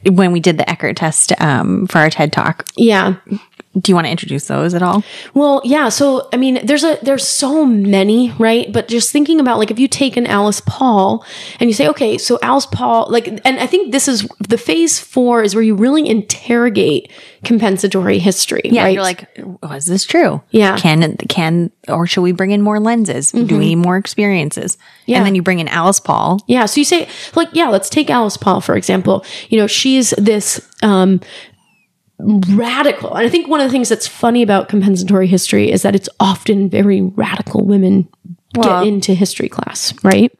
when 0.10 0.32
we 0.32 0.40
did 0.40 0.58
the 0.58 0.70
Eckert 0.70 0.96
test 0.96 1.40
um, 1.42 1.88
for 1.88 2.00
our 2.00 2.10
TED 2.10 2.32
talk. 2.32 2.66
yeah. 2.76 3.16
Do 3.80 3.92
you 3.92 3.96
want 3.96 4.06
to 4.08 4.12
introduce 4.12 4.48
those 4.48 4.74
at 4.74 4.82
all? 4.82 5.04
Well, 5.34 5.62
yeah. 5.63 5.90
So, 5.90 6.30
I 6.34 6.38
mean, 6.38 6.66
there's 6.66 6.84
a 6.84 6.98
there's 7.04 7.28
so 7.28 7.66
many, 7.66 8.32
right? 8.40 8.72
But 8.72 8.88
just 8.88 9.12
thinking 9.12 9.40
about 9.40 9.60
like 9.60 9.72
if 9.72 9.80
you 9.80 9.88
take 9.88 10.18
an 10.18 10.26
Alice 10.26 10.62
Paul 10.66 11.26
and 11.60 11.70
you 11.70 11.74
say, 11.74 11.88
okay, 11.90 12.18
so 12.18 12.40
Alice 12.42 12.66
Paul, 12.66 13.08
like, 13.10 13.28
and 13.28 13.60
I 13.60 13.68
think 13.68 13.92
this 13.92 14.08
is 14.08 14.28
the 14.40 14.58
phase 14.58 15.00
four 15.00 15.44
is 15.44 15.54
where 15.54 15.63
you 15.63 15.76
really 15.76 16.08
interrogate 16.08 17.12
compensatory 17.44 18.20
history, 18.20 18.62
Yeah, 18.66 18.84
right? 18.84 18.94
you're 18.94 19.04
like, 19.04 19.30
was 19.62 19.86
this 19.86 20.06
true? 20.06 20.42
Yeah. 20.50 20.76
Mm-hmm. 20.76 20.82
Can 20.82 21.18
can 21.30 21.72
or 21.88 22.08
should 22.08 22.22
we 22.22 22.32
bring 22.32 22.52
in 22.52 22.62
more 22.62 22.80
lenses? 22.80 23.32
Do 23.32 23.58
we 23.58 23.66
need 23.70 23.76
more 23.76 23.98
experiences? 23.98 24.78
Yeah. 25.06 25.18
And 25.18 25.26
then 25.26 25.36
you 25.36 25.42
bring 25.42 25.60
in 25.60 25.68
Alice 25.68 26.00
Paul. 26.00 26.40
Yeah. 26.48 26.66
So 26.66 26.80
you 26.82 26.86
say, 26.86 27.08
like, 27.36 27.50
yeah, 27.54 27.70
let's 27.70 27.90
take 27.90 28.10
Alice 28.10 28.38
Paul, 28.38 28.62
for 28.62 28.76
example. 28.76 29.24
You 29.50 29.60
know, 29.60 29.68
she's 29.68 30.12
this 30.18 30.60
um, 30.82 31.22
radical. 32.19 33.13
And 33.13 33.25
I 33.25 33.30
think 33.30 33.47
one 33.47 33.62
of 33.62 33.67
the 33.67 33.71
things 33.71 33.89
that's 33.89 34.08
funny 34.08 34.41
about 34.41 34.69
compensatory 34.69 35.27
history 35.27 35.71
is 35.71 35.82
that 35.84 35.95
it's 35.95 36.10
often 36.19 36.69
very 36.69 37.01
radical 37.01 37.65
women 37.65 38.08
Well- 38.56 38.84
get 38.84 38.88
into 38.88 39.13
history 39.13 39.49
class, 39.49 39.93
right? 40.03 40.32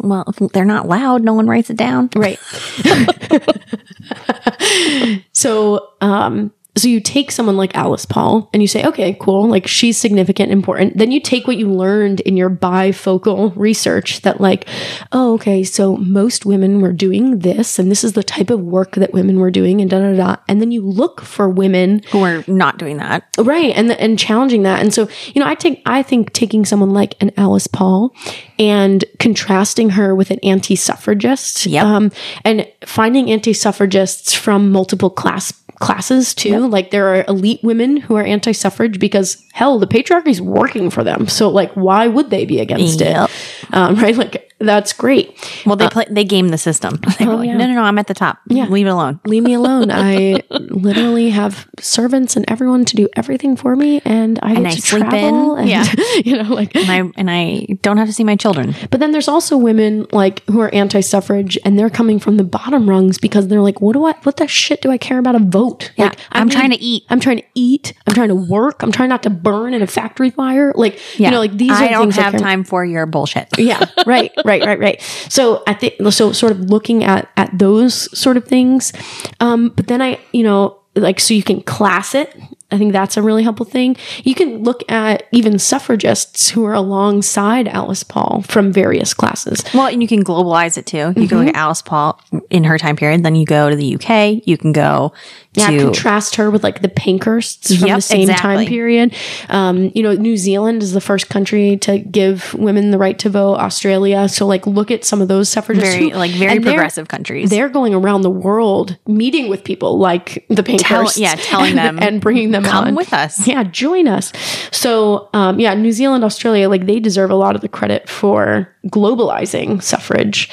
Well, 0.00 0.24
if 0.28 0.52
they're 0.52 0.64
not 0.64 0.88
loud, 0.88 1.22
no 1.22 1.34
one 1.34 1.46
writes 1.46 1.68
it 1.68 1.76
down. 1.76 2.08
Right. 2.16 2.38
so, 5.32 5.88
um, 6.00 6.52
so 6.76 6.88
you 6.88 7.00
take 7.00 7.30
someone 7.30 7.56
like 7.56 7.74
Alice 7.74 8.04
Paul 8.06 8.48
and 8.52 8.62
you 8.62 8.68
say, 8.68 8.84
okay, 8.84 9.16
cool, 9.18 9.48
like 9.48 9.66
she's 9.66 9.96
significant, 9.96 10.52
important. 10.52 10.96
Then 10.98 11.10
you 11.10 11.20
take 11.20 11.46
what 11.46 11.56
you 11.56 11.70
learned 11.70 12.20
in 12.20 12.36
your 12.36 12.50
bifocal 12.50 13.52
research 13.56 14.20
that, 14.22 14.40
like, 14.40 14.68
oh, 15.12 15.34
okay, 15.34 15.64
so 15.64 15.96
most 15.96 16.44
women 16.46 16.80
were 16.80 16.92
doing 16.92 17.38
this, 17.40 17.78
and 17.78 17.90
this 17.90 18.04
is 18.04 18.12
the 18.12 18.22
type 18.22 18.50
of 18.50 18.60
work 18.60 18.92
that 18.96 19.12
women 19.12 19.38
were 19.40 19.50
doing, 19.50 19.80
and 19.80 19.90
da 19.90 19.98
da 20.00 20.14
da. 20.16 20.36
And 20.48 20.60
then 20.60 20.70
you 20.70 20.82
look 20.82 21.20
for 21.22 21.48
women 21.48 22.02
Who 22.12 22.22
are 22.22 22.44
not 22.46 22.78
doing 22.78 22.98
that. 22.98 23.24
right 23.38 23.72
and 23.76 23.90
and 23.92 24.18
challenging 24.18 24.62
that 24.64 24.80
and 24.80 24.92
so 24.92 25.08
you 25.34 25.40
know 25.40 25.46
i 25.48 25.54
take 25.54 25.82
i 25.86 26.02
think 26.02 26.32
taking 26.32 26.64
someone 26.64 26.90
like 26.90 27.14
an 27.22 27.30
alice 27.36 27.66
paul 27.66 28.14
and 28.58 29.04
contrasting 29.18 29.90
her 29.90 30.14
with 30.14 30.30
an 30.30 30.38
anti-suffragist 30.42 31.66
Yep. 31.66 31.84
um, 31.84 32.12
and 32.44 32.66
finding 32.84 33.30
anti-suffragists 33.30 34.32
from 34.34 34.70
multiple 34.70 35.10
class 35.10 35.52
classes 35.80 36.34
too 36.34 36.65
like 36.66 36.90
there 36.90 37.14
are 37.14 37.24
elite 37.28 37.60
women 37.62 37.96
who 37.96 38.16
are 38.16 38.24
anti-suffrage 38.24 38.98
because 38.98 39.42
hell 39.52 39.78
the 39.78 39.86
patriarchy 39.86 40.28
is 40.28 40.40
working 40.40 40.90
for 40.90 41.02
them 41.04 41.26
so 41.28 41.48
like 41.48 41.72
why 41.72 42.06
would 42.06 42.30
they 42.30 42.44
be 42.44 42.60
against 42.60 43.00
Yep. 43.00 43.30
it 43.30 43.74
um, 43.74 43.94
right 44.02 44.16
like 44.16 44.42
that's 44.58 44.92
great 44.94 45.36
Well, 45.66 45.76
they 45.76 45.88
play, 45.88 46.06
they 46.10 46.24
game 46.24 46.48
the 46.48 46.56
system. 46.56 46.98
They 47.18 47.26
were 47.26 47.34
like, 47.36 47.48
Uh, 47.48 47.52
oh, 47.52 47.52
yeah. 47.52 47.56
no, 47.58 47.66
no, 47.66 47.74
no, 47.74 47.82
I'm 47.82 47.98
at 47.98 48.06
the 48.06 48.14
top. 48.14 48.38
Yeah. 48.48 48.64
Leave 48.68 48.86
it 48.86 48.90
alone. 48.90 49.20
leave 49.26 49.42
me 49.42 49.52
alone. 49.52 49.90
I 49.92 50.35
literally 50.50 51.30
have 51.30 51.68
servants 51.80 52.36
and 52.36 52.44
everyone 52.48 52.84
to 52.86 52.96
do 52.96 53.08
everything 53.16 53.56
for 53.56 53.76
me, 53.76 54.00
and 54.04 54.38
I 54.42 54.54
get 54.54 54.66
I 54.66 54.70
to 54.70 54.80
sleep 54.82 55.04
in. 55.04 55.10
travel. 55.10 55.54
And, 55.56 55.68
Yeah. 55.68 55.84
you 56.24 56.42
know, 56.42 56.54
like. 56.54 56.74
And 56.76 56.90
I 56.90 57.12
and 57.16 57.30
I 57.30 57.66
don't 57.82 57.96
have 57.96 58.08
to 58.08 58.12
see 58.12 58.24
my 58.24 58.36
children. 58.36 58.74
But 58.90 59.00
then 59.00 59.12
there's 59.12 59.28
also 59.28 59.56
women 59.56 60.06
like 60.12 60.44
who 60.46 60.60
are 60.60 60.72
anti-suffrage, 60.74 61.58
and 61.64 61.78
they're 61.78 61.90
coming 61.90 62.18
from 62.18 62.36
the 62.36 62.44
bottom 62.44 62.88
rungs 62.88 63.18
because 63.18 63.48
they're 63.48 63.62
like, 63.62 63.80
"What 63.80 63.92
do 63.94 64.04
I? 64.06 64.12
What 64.22 64.36
the 64.36 64.46
shit 64.48 64.80
do 64.82 64.90
I 64.90 64.98
care 64.98 65.18
about 65.18 65.34
a 65.34 65.40
vote? 65.40 65.92
Yeah, 65.96 66.06
Like, 66.06 66.18
I'm 66.32 66.48
trying 66.48 66.70
to 66.70 66.80
eat. 66.82 67.04
I'm 67.10 67.20
trying 67.20 67.38
to 67.38 67.44
eat. 67.54 67.92
I'm 68.06 68.14
trying 68.14 68.28
to 68.28 68.34
work. 68.34 68.82
I'm 68.82 68.92
trying 68.92 69.08
not 69.08 69.22
to 69.24 69.30
burn 69.30 69.74
in 69.74 69.82
a 69.82 69.86
factory 69.86 70.30
fire. 70.30 70.72
Like, 70.74 70.98
you 71.18 71.30
know, 71.30 71.38
like 71.38 71.56
these 71.56 71.70
I 71.70 71.86
are 71.86 71.90
don't 71.90 72.18
I 72.18 72.22
have 72.22 72.36
time 72.36 72.64
for 72.64 72.84
your 72.84 73.06
bullshit. 73.06 73.48
yeah 73.58 73.84
right 74.06 74.30
right 74.44 74.64
right 74.64 74.78
right 74.78 75.00
so 75.28 75.62
i 75.66 75.74
think 75.74 75.94
so 76.10 76.32
sort 76.32 76.52
of 76.52 76.60
looking 76.60 77.04
at 77.04 77.28
at 77.36 77.50
those 77.58 78.08
sort 78.18 78.36
of 78.36 78.44
things 78.44 78.92
um 79.40 79.68
but 79.70 79.86
then 79.86 80.00
i 80.02 80.18
you 80.36 80.42
know 80.42 80.78
like 80.94 81.18
so 81.20 81.34
you 81.34 81.42
can 81.42 81.60
class 81.62 82.14
it 82.14 82.28
i 82.70 82.78
think 82.78 82.90
that's 82.92 83.16
a 83.18 83.22
really 83.22 83.42
helpful 83.42 83.66
thing 83.66 83.96
you 84.24 84.34
can 84.34 84.62
look 84.62 84.80
at 84.90 85.24
even 85.30 85.58
suffragists 85.58 86.48
who 86.50 86.64
are 86.64 86.72
alongside 86.74 87.68
alice 87.68 88.02
paul 88.02 88.42
from 88.48 88.72
various 88.72 89.12
classes 89.14 89.62
Well, 89.74 89.86
and 89.88 90.00
you 90.02 90.08
can 90.08 90.22
globalize 90.24 90.76
it 90.78 90.86
too. 90.86 91.12
You 91.20 91.28
can 91.28 91.36
Mm-hmm. 91.36 91.36
look 91.38 91.48
at 91.48 91.56
Alice 91.56 91.82
Paul 91.82 92.18
in 92.50 92.64
her 92.64 92.78
time 92.78 92.96
period. 92.96 93.22
Then 93.22 93.34
you 93.36 93.44
go 93.46 93.68
to 93.70 93.76
the 93.76 93.94
UK. 93.96 94.42
You 94.46 94.56
can 94.56 94.72
go 94.72 95.12
yeah, 95.56 95.70
to 95.70 95.78
contrast 95.84 96.36
her 96.36 96.50
with 96.50 96.62
like 96.62 96.82
the 96.82 96.88
Pankhursts 96.88 97.78
from 97.78 97.88
Yep, 97.88 97.96
the 97.96 98.00
same 98.02 98.28
time 98.28 98.66
period. 98.66 99.14
Um, 99.48 99.90
you 99.94 100.02
know, 100.02 100.12
New 100.14 100.36
Zealand 100.36 100.82
is 100.82 100.92
the 100.92 101.00
first 101.00 101.28
country 101.28 101.76
to 101.78 101.98
give 101.98 102.52
women 102.54 102.90
the 102.90 102.98
right 102.98 103.18
to 103.20 103.30
vote. 103.30 103.56
Australia, 103.56 104.28
so 104.28 104.46
like 104.46 104.66
look 104.66 104.90
at 104.90 105.04
some 105.04 105.20
of 105.22 105.28
those 105.28 105.48
suffragists, 105.48 105.94
very 105.94 106.10
who- 106.10 106.16
like 106.16 106.30
very 106.32 106.56
and 106.56 106.64
they're- 106.64 106.72
progressive 106.74 107.08
countries. 107.08 107.50
they're 107.50 107.68
going 107.68 107.94
around 107.94 108.22
the 108.22 108.30
world 108.30 108.96
meeting 109.06 109.48
with 109.48 109.64
people 109.64 109.98
like 109.98 110.44
the 110.48 110.62
Pankhursts. 110.62 111.18
yeah, 111.18 111.34
telling 111.36 111.74
them, 111.74 111.98
and 112.00 112.20
bringing 112.20 112.50
them 112.50 112.64
"Come 112.64 112.88
on. 112.88 112.94
with 112.94 113.12
us." 113.12 113.46
Yeah, 113.46 113.62
join 113.64 114.08
us. 114.08 114.32
So, 114.72 115.28
um, 115.32 115.58
yeah, 115.60 115.74
New 115.74 115.92
Zealand, 115.92 116.24
Australia, 116.24 116.68
like 116.68 116.86
they 116.86 117.00
deserve 117.00 117.30
a 117.30 117.34
lot 117.36 117.54
of 117.54 117.60
the 117.62 117.68
credit 117.68 118.08
for 118.08 118.68
globalizing 118.88 119.82
suffrage. 119.82 120.50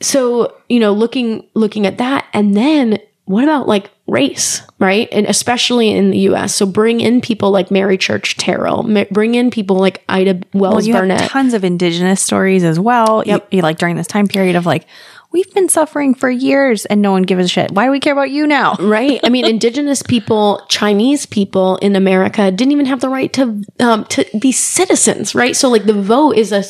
So, 0.00 0.54
you 0.68 0.80
know, 0.80 0.92
looking 0.92 1.48
looking 1.54 1.86
at 1.86 1.98
that, 1.98 2.26
and 2.32 2.54
then 2.56 2.98
what 3.26 3.44
about 3.44 3.66
like 3.66 3.90
race, 4.06 4.60
right? 4.78 5.08
And 5.10 5.26
especially 5.26 5.90
in 5.90 6.10
the 6.10 6.18
U.S. 6.18 6.54
So 6.54 6.66
bring 6.66 7.00
in 7.00 7.20
people 7.20 7.50
like 7.50 7.70
Mary 7.70 7.96
Church 7.96 8.36
Terrell, 8.36 8.82
ma- 8.82 9.04
bring 9.10 9.34
in 9.34 9.50
people 9.50 9.76
like 9.76 10.04
Ida 10.08 10.40
Wells 10.52 10.74
well, 10.74 10.82
you 10.82 10.92
Barnett. 10.92 11.20
have 11.22 11.30
tons 11.30 11.54
of 11.54 11.64
indigenous 11.64 12.20
stories 12.20 12.64
as 12.64 12.78
well. 12.78 13.22
Yep. 13.24 13.48
You, 13.50 13.56
you 13.58 13.62
like 13.62 13.78
during 13.78 13.96
this 13.96 14.06
time 14.06 14.26
period 14.28 14.56
of 14.56 14.66
like 14.66 14.86
we've 15.34 15.52
been 15.52 15.68
suffering 15.68 16.14
for 16.14 16.30
years 16.30 16.86
and 16.86 17.02
no 17.02 17.10
one 17.12 17.24
gives 17.24 17.44
a 17.44 17.48
shit. 17.48 17.72
Why 17.72 17.84
do 17.84 17.90
we 17.90 18.00
care 18.00 18.14
about 18.14 18.30
you 18.30 18.46
now? 18.46 18.76
right 18.94 19.20
i 19.24 19.28
mean 19.28 19.44
indigenous 19.44 20.02
people 20.02 20.64
chinese 20.68 21.26
people 21.26 21.76
in 21.78 21.96
america 21.96 22.50
didn't 22.50 22.72
even 22.72 22.86
have 22.86 23.00
the 23.00 23.08
right 23.08 23.32
to 23.32 23.62
um, 23.80 24.04
to 24.06 24.24
be 24.38 24.52
citizens 24.52 25.34
right 25.34 25.56
so 25.56 25.68
like 25.68 25.84
the 25.84 25.92
vote 25.92 26.36
is 26.36 26.52
a 26.52 26.62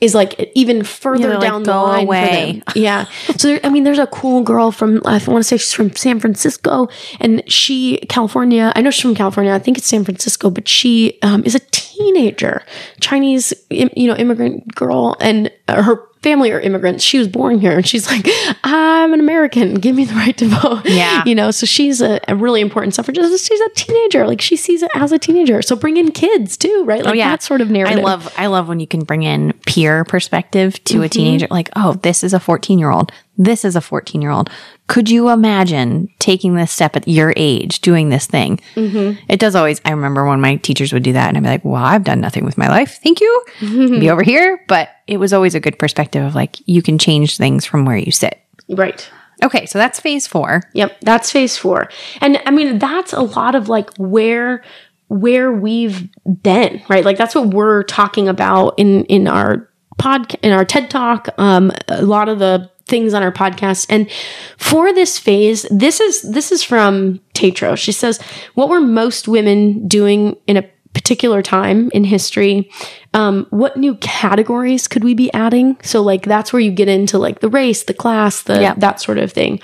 is 0.00 0.14
like 0.14 0.52
even 0.54 0.84
further 0.84 1.30
like, 1.30 1.40
down 1.40 1.62
the 1.62 1.72
"Go 1.72 1.82
line 1.82 2.06
away." 2.06 2.60
for 2.62 2.72
them 2.72 2.82
yeah 2.82 3.04
so 3.36 3.48
there, 3.48 3.60
i 3.64 3.68
mean 3.68 3.84
there's 3.84 3.98
a 3.98 4.06
cool 4.06 4.42
girl 4.42 4.70
from 4.70 5.00
i 5.04 5.12
want 5.26 5.40
to 5.40 5.44
say 5.44 5.56
she's 5.56 5.72
from 5.72 5.94
san 5.96 6.20
francisco 6.20 6.88
and 7.20 7.42
she 7.50 7.98
california 8.08 8.72
i 8.76 8.80
know 8.80 8.90
she's 8.90 9.02
from 9.02 9.14
california 9.14 9.52
i 9.52 9.58
think 9.58 9.76
it's 9.78 9.86
san 9.86 10.04
francisco 10.04 10.50
but 10.50 10.68
she 10.68 11.18
um, 11.22 11.42
is 11.44 11.54
a 11.54 11.60
teenager 11.70 12.62
chinese 13.00 13.52
you 13.70 14.06
know 14.06 14.16
immigrant 14.16 14.74
girl 14.74 15.16
and 15.20 15.50
her 15.68 16.06
family 16.24 16.50
are 16.50 16.58
immigrants. 16.60 17.04
She 17.04 17.18
was 17.18 17.28
born 17.28 17.60
here 17.60 17.76
and 17.76 17.86
she's 17.86 18.06
like 18.08 18.26
i'm 18.64 19.12
an 19.12 19.20
american. 19.20 19.74
Give 19.74 19.94
me 19.94 20.04
the 20.04 20.14
right 20.14 20.36
to 20.38 20.48
vote. 20.48 20.82
Yeah. 20.86 21.22
you 21.26 21.34
know 21.34 21.50
so 21.52 21.66
she's 21.66 22.00
a, 22.00 22.20
a 22.26 22.34
really 22.34 22.60
important 22.60 22.94
suffragist 22.94 23.46
she's 23.46 23.60
a 23.60 23.68
teenager. 23.76 24.26
Like 24.26 24.40
she 24.40 24.56
sees 24.56 24.82
it 24.82 24.90
as 24.94 25.12
a 25.12 25.18
teenager. 25.18 25.62
So 25.62 25.76
bring 25.76 25.96
in 25.96 26.10
kids 26.10 26.56
too 26.56 26.82
right? 26.86 27.04
Like 27.04 27.16
that 27.18 27.42
sort 27.42 27.60
of 27.60 27.70
narrative. 27.70 27.98
Oh, 27.98 28.00
I 28.00 28.04
love 28.04 28.34
I 28.38 28.46
love 28.48 28.66
when 28.68 28.80
you 28.80 28.86
can 28.88 29.04
bring 29.04 29.22
in 29.22 29.52
peer 29.66 30.04
perspective 30.04 30.82
to 30.84 30.94
Mm-hmm. 30.94 31.02
a 31.04 31.08
teenager. 31.08 31.46
Like, 31.50 31.68
oh, 31.76 31.94
this 32.02 32.24
is 32.24 32.32
a 32.34 32.40
14 32.40 32.78
year 32.78 32.90
old. 32.90 33.12
This 33.36 33.64
is 33.64 33.76
a 33.76 33.80
14 33.80 34.22
year 34.22 34.30
old. 34.30 34.50
Could 34.86 35.10
you 35.10 35.30
imagine 35.30 36.08
taking 36.18 36.54
this 36.54 36.70
step 36.70 36.96
at 36.96 37.08
your 37.08 37.32
age, 37.36 37.80
doing 37.80 38.08
this 38.10 38.26
thing? 38.26 38.60
Mm-hmm. 38.74 39.20
It 39.28 39.40
does 39.40 39.54
always. 39.54 39.80
I 39.84 39.90
remember 39.90 40.26
when 40.26 40.40
my 40.40 40.56
teachers 40.56 40.92
would 40.92 41.02
do 41.02 41.14
that, 41.14 41.28
and 41.28 41.36
I'd 41.36 41.42
be 41.42 41.48
like, 41.48 41.64
"Well, 41.64 41.82
I've 41.82 42.04
done 42.04 42.20
nothing 42.20 42.44
with 42.44 42.58
my 42.58 42.68
life. 42.68 43.00
Thank 43.02 43.20
you. 43.20 43.44
Be 43.60 44.10
over 44.10 44.22
here." 44.22 44.62
But 44.68 44.90
it 45.06 45.16
was 45.16 45.32
always 45.32 45.54
a 45.54 45.60
good 45.60 45.78
perspective 45.78 46.22
of 46.22 46.34
like 46.34 46.56
you 46.66 46.82
can 46.82 46.98
change 46.98 47.36
things 47.36 47.64
from 47.64 47.84
where 47.84 47.96
you 47.96 48.12
sit. 48.12 48.40
right 48.68 49.10
Okay, 49.42 49.66
so 49.66 49.78
that's 49.78 50.00
phase 50.00 50.26
four. 50.26 50.62
Yep, 50.74 51.00
that's 51.00 51.30
phase 51.30 51.56
four. 51.56 51.90
And 52.20 52.40
I 52.46 52.50
mean, 52.50 52.78
that's 52.78 53.12
a 53.12 53.20
lot 53.20 53.54
of 53.54 53.68
like 53.68 53.94
where 53.96 54.62
where 55.08 55.52
we've 55.52 56.08
been, 56.42 56.82
right? 56.88 57.04
Like 57.04 57.18
that's 57.18 57.34
what 57.34 57.48
we're 57.48 57.82
talking 57.82 58.28
about 58.28 58.74
in 58.78 59.04
in 59.06 59.26
our 59.28 59.68
pod 59.98 60.34
in 60.42 60.52
our 60.52 60.64
TED 60.64 60.90
talk. 60.90 61.28
Um, 61.36 61.72
a 61.88 62.02
lot 62.02 62.28
of 62.28 62.38
the 62.38 62.70
things 62.86 63.14
on 63.14 63.22
our 63.22 63.32
podcast. 63.32 63.86
And 63.88 64.10
for 64.56 64.92
this 64.92 65.18
phase, 65.18 65.66
this 65.70 66.00
is 66.00 66.22
this 66.22 66.52
is 66.52 66.62
from 66.62 67.20
Tetreault. 67.34 67.78
She 67.78 67.92
says, 67.92 68.20
"What 68.54 68.68
were 68.68 68.80
most 68.80 69.28
women 69.28 69.88
doing 69.88 70.36
in 70.46 70.56
a 70.56 70.64
particular 70.94 71.42
time 71.42 71.90
in 71.92 72.04
history 72.04 72.70
um, 73.14 73.46
what 73.50 73.76
new 73.76 73.96
categories 73.96 74.86
could 74.86 75.02
we 75.02 75.12
be 75.12 75.28
adding 75.32 75.76
so 75.82 76.00
like 76.00 76.22
that's 76.22 76.52
where 76.52 76.60
you 76.60 76.70
get 76.70 76.86
into 76.86 77.18
like 77.18 77.40
the 77.40 77.48
race 77.48 77.82
the 77.82 77.92
class 77.92 78.42
the 78.42 78.62
Yeah. 78.62 78.74
that 78.78 79.00
sort 79.00 79.18
of 79.18 79.32
thing 79.32 79.58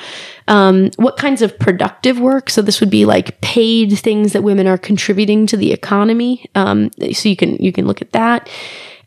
um, 0.48 0.90
what 0.96 1.16
kinds 1.16 1.40
of 1.40 1.56
productive 1.60 2.18
work 2.18 2.50
so 2.50 2.62
this 2.62 2.80
would 2.80 2.90
be 2.90 3.04
like 3.04 3.40
paid 3.42 3.96
things 3.96 4.32
that 4.32 4.42
women 4.42 4.66
are 4.66 4.76
contributing 4.76 5.46
to 5.46 5.56
the 5.56 5.72
economy 5.72 6.46
um, 6.56 6.90
so 7.12 7.28
you 7.28 7.36
can 7.36 7.54
you 7.58 7.72
can 7.72 7.86
look 7.86 8.02
at 8.02 8.10
that 8.10 8.50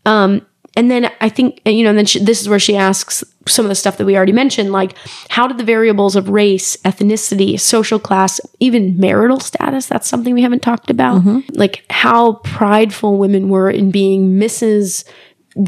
um, 0.06 0.46
and 0.76 0.90
then 0.90 1.12
I 1.22 1.30
think 1.30 1.62
you 1.66 1.84
know, 1.84 1.90
and 1.90 1.98
then 1.98 2.06
she, 2.06 2.20
this 2.20 2.42
is 2.42 2.50
where 2.50 2.60
she 2.60 2.76
asks 2.76 3.24
some 3.48 3.66
of 3.66 3.70
the 3.70 3.76
stuff 3.76 3.98
that 3.98 4.06
we 4.06 4.16
already 4.16 4.32
mentioned, 4.32 4.72
like 4.72 4.96
how 5.30 5.48
did 5.48 5.58
the 5.58 5.64
variables 5.64 6.16
of 6.16 6.30
race, 6.30 6.78
ethnicity, 6.78 7.60
social 7.60 8.00
class, 8.00 8.40
even 8.60 8.98
marital 8.98 9.40
status, 9.40 9.88
that's 9.88 10.08
something 10.08 10.34
we 10.34 10.42
haven't 10.42 10.62
talked 10.62 10.90
about, 10.90 11.22
mm-hmm. 11.22 11.40
like 11.54 11.84
how 11.90 12.34
prideful 12.44 13.18
women 13.18 13.50
were 13.50 13.70
in 13.70 13.92
being 13.92 14.40
Mrs. 14.40 15.04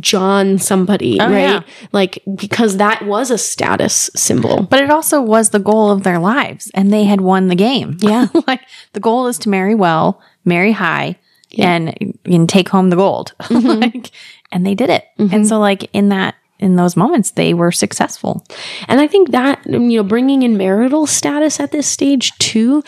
John 0.01 0.57
somebody, 0.57 1.19
oh, 1.19 1.29
right? 1.29 1.41
yeah. 1.41 1.61
Like 1.91 2.23
because 2.35 2.77
that 2.77 3.05
was 3.05 3.29
a 3.29 3.37
status 3.37 4.09
symbol. 4.15 4.63
But 4.63 4.81
it 4.81 4.89
also 4.89 5.21
was 5.21 5.49
the 5.49 5.59
goal 5.59 5.91
of 5.91 6.03
their 6.03 6.17
lives, 6.17 6.71
and 6.73 6.91
they 6.91 7.03
had 7.03 7.21
won 7.21 7.47
the 7.47 7.55
game. 7.55 7.97
Yeah. 8.05 8.27
like 8.47 8.61
the 8.93 8.99
goal 8.99 9.27
is 9.27 9.37
to 9.39 9.49
marry 9.49 9.75
well, 9.75 10.21
marry 10.43 10.71
high, 10.71 11.17
and 11.57 12.17
and 12.25 12.47
take 12.47 12.69
home 12.69 12.89
the 12.89 12.95
gold. 12.95 13.33
Mm-hmm. 13.45 13.81
like, 13.81 14.11
and 14.51 14.65
they 14.65 14.75
did 14.75 14.89
it. 14.89 15.05
And 15.17 15.29
mm-hmm. 15.29 15.43
so, 15.43 15.59
like 15.59 15.89
in 15.93 16.09
that 16.09 16.35
in 16.59 16.75
those 16.75 16.95
moments, 16.95 17.31
they 17.31 17.53
were 17.53 17.71
successful. 17.71 18.45
And 18.87 19.01
I 19.01 19.07
think 19.07 19.31
that, 19.31 19.65
you 19.65 19.79
know, 19.79 20.03
bringing 20.03 20.43
in 20.43 20.57
marital 20.57 21.05
status 21.05 21.59
at 21.59 21.71
this 21.71 21.87
stage 21.87 22.37
too 22.37 22.83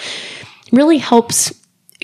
really 0.72 0.98
helps 0.98 1.54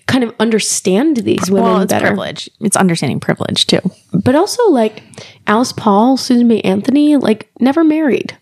kind 0.05 0.23
of 0.23 0.35
understand 0.39 1.17
these 1.17 1.49
women 1.49 1.63
Well, 1.63 1.81
it's 1.81 1.93
better. 1.93 2.07
privilege. 2.07 2.49
It's 2.59 2.75
understanding 2.75 3.19
privilege 3.19 3.67
too. 3.67 3.79
But 4.13 4.35
also, 4.35 4.69
like 4.69 5.03
Alice 5.47 5.71
Paul, 5.71 6.17
Susan 6.17 6.47
B. 6.47 6.61
Anthony, 6.63 7.15
like 7.15 7.49
never 7.59 7.83
married. 7.83 8.37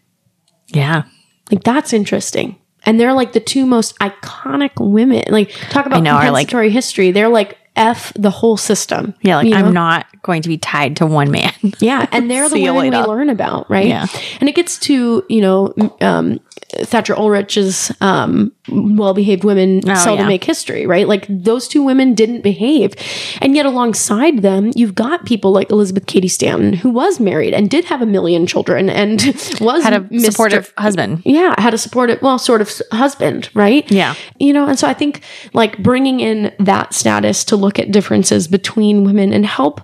Yeah. 0.67 1.03
Like 1.51 1.63
that's 1.63 1.93
interesting. 1.93 2.57
And 2.83 2.99
they're 2.99 3.13
like 3.13 3.33
the 3.33 3.39
two 3.39 3.67
most 3.67 3.97
iconic 3.99 4.71
women. 4.79 5.25
Like 5.29 5.51
talk 5.69 5.85
about 5.85 6.01
know, 6.01 6.11
are, 6.11 6.31
like- 6.31 6.47
compensatory 6.47 6.71
history. 6.71 7.11
They're 7.11 7.29
like 7.29 7.57
F 7.75 8.13
the 8.15 8.29
whole 8.29 8.57
system. 8.57 9.13
Yeah. 9.21 9.37
Like? 9.37 9.53
I'm 9.53 9.73
not 9.73 10.05
going 10.21 10.41
to 10.41 10.49
be 10.49 10.57
tied 10.57 10.97
to 10.97 11.05
one 11.05 11.31
man. 11.31 11.53
Yeah, 11.79 12.05
and 12.11 12.29
they're 12.29 12.47
the 12.49 12.61
women 12.61 12.91
we 12.91 12.97
learn 12.97 13.29
about, 13.29 13.69
right? 13.69 13.87
Yeah. 13.87 14.05
and 14.39 14.47
it 14.47 14.55
gets 14.55 14.77
to 14.79 15.25
you 15.29 15.41
know 15.41 15.73
um, 15.99 16.39
Thatcher 16.83 17.15
Ulrich's 17.15 17.91
um, 18.01 18.51
well 18.69 19.13
behaved 19.13 19.43
women 19.43 19.81
oh, 19.87 19.95
seldom 19.95 20.25
yeah. 20.25 20.29
make 20.29 20.43
history, 20.43 20.85
right? 20.85 21.07
Like 21.07 21.25
those 21.27 21.67
two 21.67 21.81
women 21.81 22.13
didn't 22.13 22.41
behave. 22.41 22.93
And 23.41 23.55
yet 23.55 23.65
alongside 23.65 24.41
them, 24.41 24.71
you've 24.75 24.95
got 24.95 25.25
people 25.25 25.51
like 25.51 25.71
Elizabeth 25.71 26.05
Cady 26.05 26.27
Stanton, 26.27 26.73
who 26.73 26.89
was 26.89 27.19
married 27.19 27.53
and 27.53 27.69
did 27.69 27.85
have 27.85 28.01
a 28.01 28.05
million 28.05 28.45
children 28.45 28.89
and 28.89 29.21
was 29.61 29.83
Had 29.83 29.93
a 29.93 30.01
Mr. 30.01 30.31
supportive 30.31 30.73
husband. 30.77 31.23
Yeah, 31.25 31.59
had 31.59 31.73
a 31.73 31.77
supportive, 31.77 32.21
well, 32.21 32.37
sort 32.37 32.61
of 32.61 32.81
husband, 32.91 33.49
right? 33.53 33.89
Yeah. 33.91 34.15
You 34.39 34.53
know, 34.53 34.67
and 34.67 34.77
so 34.77 34.87
I 34.87 34.93
think 34.93 35.23
like 35.53 35.81
bringing 35.81 36.19
in 36.19 36.53
that 36.59 36.93
status 36.93 37.43
to 37.45 37.55
look 37.55 37.79
at 37.79 37.91
differences 37.91 38.47
between 38.47 39.03
women 39.03 39.33
and 39.33 39.45
help. 39.45 39.81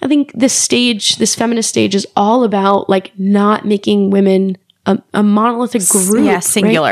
I 0.00 0.06
think 0.06 0.32
this 0.32 0.52
stage, 0.52 1.16
this 1.16 1.34
feminist 1.34 1.68
stage, 1.68 1.94
is 1.94 2.06
all 2.14 2.44
about 2.44 2.88
like 2.88 3.12
not 3.18 3.64
making 3.64 4.10
women 4.10 4.56
a, 4.86 5.02
a 5.12 5.22
monolithic 5.22 5.86
group. 5.88 6.24
Yeah, 6.24 6.40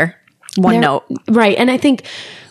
right? 0.02 0.14
One 0.56 0.72
They're- 0.74 0.80
note. 0.82 1.04
Right. 1.28 1.56
And 1.58 1.70
I 1.70 1.76
think 1.76 2.04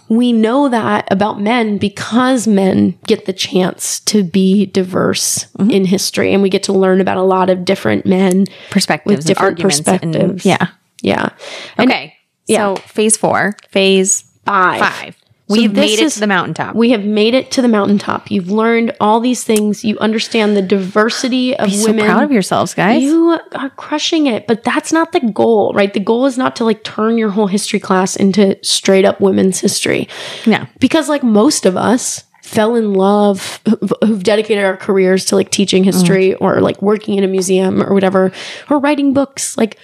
we 0.07 0.31
know 0.33 0.69
that 0.69 1.07
about 1.11 1.41
men 1.41 1.77
because 1.79 2.47
men 2.47 2.95
get 3.07 3.25
the 3.25 3.33
chance 3.33 3.99
to 4.01 4.23
be 4.23 4.67
diverse 4.67 5.47
Mm-hmm. 5.57 5.71
in 5.71 5.85
history 5.85 6.31
and 6.33 6.43
we 6.43 6.49
get 6.49 6.63
to 6.63 6.73
learn 6.73 7.01
about 7.01 7.17
a 7.17 7.23
lot 7.23 7.49
of 7.49 7.65
different 7.65 8.05
men 8.05 8.45
Perspectives 8.69 9.17
with 9.17 9.25
different 9.25 9.59
perspectives. 9.59 10.15
And, 10.15 10.45
yeah. 10.45 10.67
Yeah. 11.01 11.29
And 11.77 11.89
Okay. 11.91 12.13
So 12.47 12.75
phase 12.75 13.17
four, 13.17 13.55
phase 13.69 14.23
five. 14.45 14.79
five. 14.79 15.17
So 15.47 15.53
We've 15.61 15.71
made 15.73 15.99
it 15.99 16.05
is- 16.05 16.15
to 16.15 16.19
the 16.21 16.27
mountaintop. 16.27 16.75
We 16.75 16.89
have 16.89 17.05
made 17.05 17.35
it 17.35 17.51
to 17.51 17.61
the 17.61 17.67
mountaintop. 17.67 18.31
You've 18.31 18.49
learned 18.49 18.95
all 18.99 19.19
these 19.19 19.43
things. 19.43 19.85
You 19.85 19.95
understand 19.99 20.57
the 20.57 20.61
diversity 20.63 21.55
of 21.55 21.67
Be 21.67 21.75
so 21.75 21.91
women. 21.91 22.05
proud 22.05 22.23
of 22.23 22.31
yourselves, 22.31 22.73
guys. 22.73 23.03
You 23.03 23.39
are 23.53 23.69
crushing 23.71 24.25
it, 24.25 24.47
but 24.47 24.63
that's 24.63 24.91
not 24.91 25.11
the 25.11 25.19
goal, 25.19 25.71
right? 25.75 25.93
The 25.93 25.99
goal 25.99 26.25
is 26.25 26.35
not 26.35 26.55
to 26.55 26.63
like 26.63 26.83
turn 26.83 27.19
your 27.19 27.29
whole 27.29 27.45
history 27.45 27.79
class 27.79 28.15
into 28.15 28.57
straight 28.63 29.05
up 29.05 29.21
women's 29.21 29.59
history. 29.59 30.07
yeah. 30.45 30.65
because 30.79 31.09
like 31.09 31.21
most 31.21 31.67
of 31.67 31.77
us 31.77 32.23
fell 32.41 32.75
in 32.75 32.93
love 32.93 33.59
who've, 33.67 33.93
who've 34.03 34.23
dedicated 34.23 34.63
our 34.63 34.77
careers 34.77 35.25
to 35.25 35.35
like 35.35 35.49
teaching 35.51 35.83
history 35.83 36.29
mm-hmm. 36.29 36.43
or 36.43 36.61
like 36.61 36.79
working 36.81 37.17
in 37.17 37.23
a 37.23 37.27
museum 37.27 37.81
or 37.81 37.93
whatever 37.93 38.31
or 38.69 38.77
writing 38.79 39.13
books 39.13 39.57
like 39.57 39.77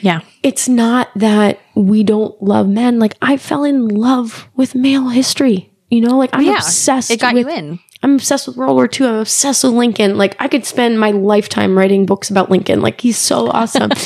Yeah. 0.00 0.20
it's 0.42 0.68
not 0.68 1.08
that 1.16 1.60
we 1.74 2.02
don't 2.02 2.40
love 2.42 2.68
men 2.68 2.98
like 2.98 3.14
i 3.22 3.36
fell 3.36 3.64
in 3.64 3.88
love 3.88 4.48
with 4.56 4.74
male 4.74 5.08
history 5.08 5.72
you 5.90 6.00
know 6.00 6.16
like 6.16 6.30
i'm 6.32 6.42
Yeah. 6.44 6.56
obsessed 6.56 7.10
It 7.10 7.20
got 7.20 7.34
with 7.34 7.46
you 7.46 7.52
in. 7.52 7.78
i'm 8.02 8.14
obsessed 8.14 8.46
with 8.46 8.56
world 8.56 8.74
war 8.74 8.88
ii 9.00 9.06
i'm 9.06 9.14
obsessed 9.16 9.64
with 9.64 9.72
lincoln 9.72 10.16
like 10.16 10.36
i 10.38 10.48
could 10.48 10.64
spend 10.64 10.98
my 11.00 11.10
lifetime 11.10 11.76
writing 11.76 12.06
books 12.06 12.30
about 12.30 12.50
lincoln 12.50 12.80
like 12.80 13.00
he's 13.00 13.18
so 13.18 13.48
awesome 13.48 13.90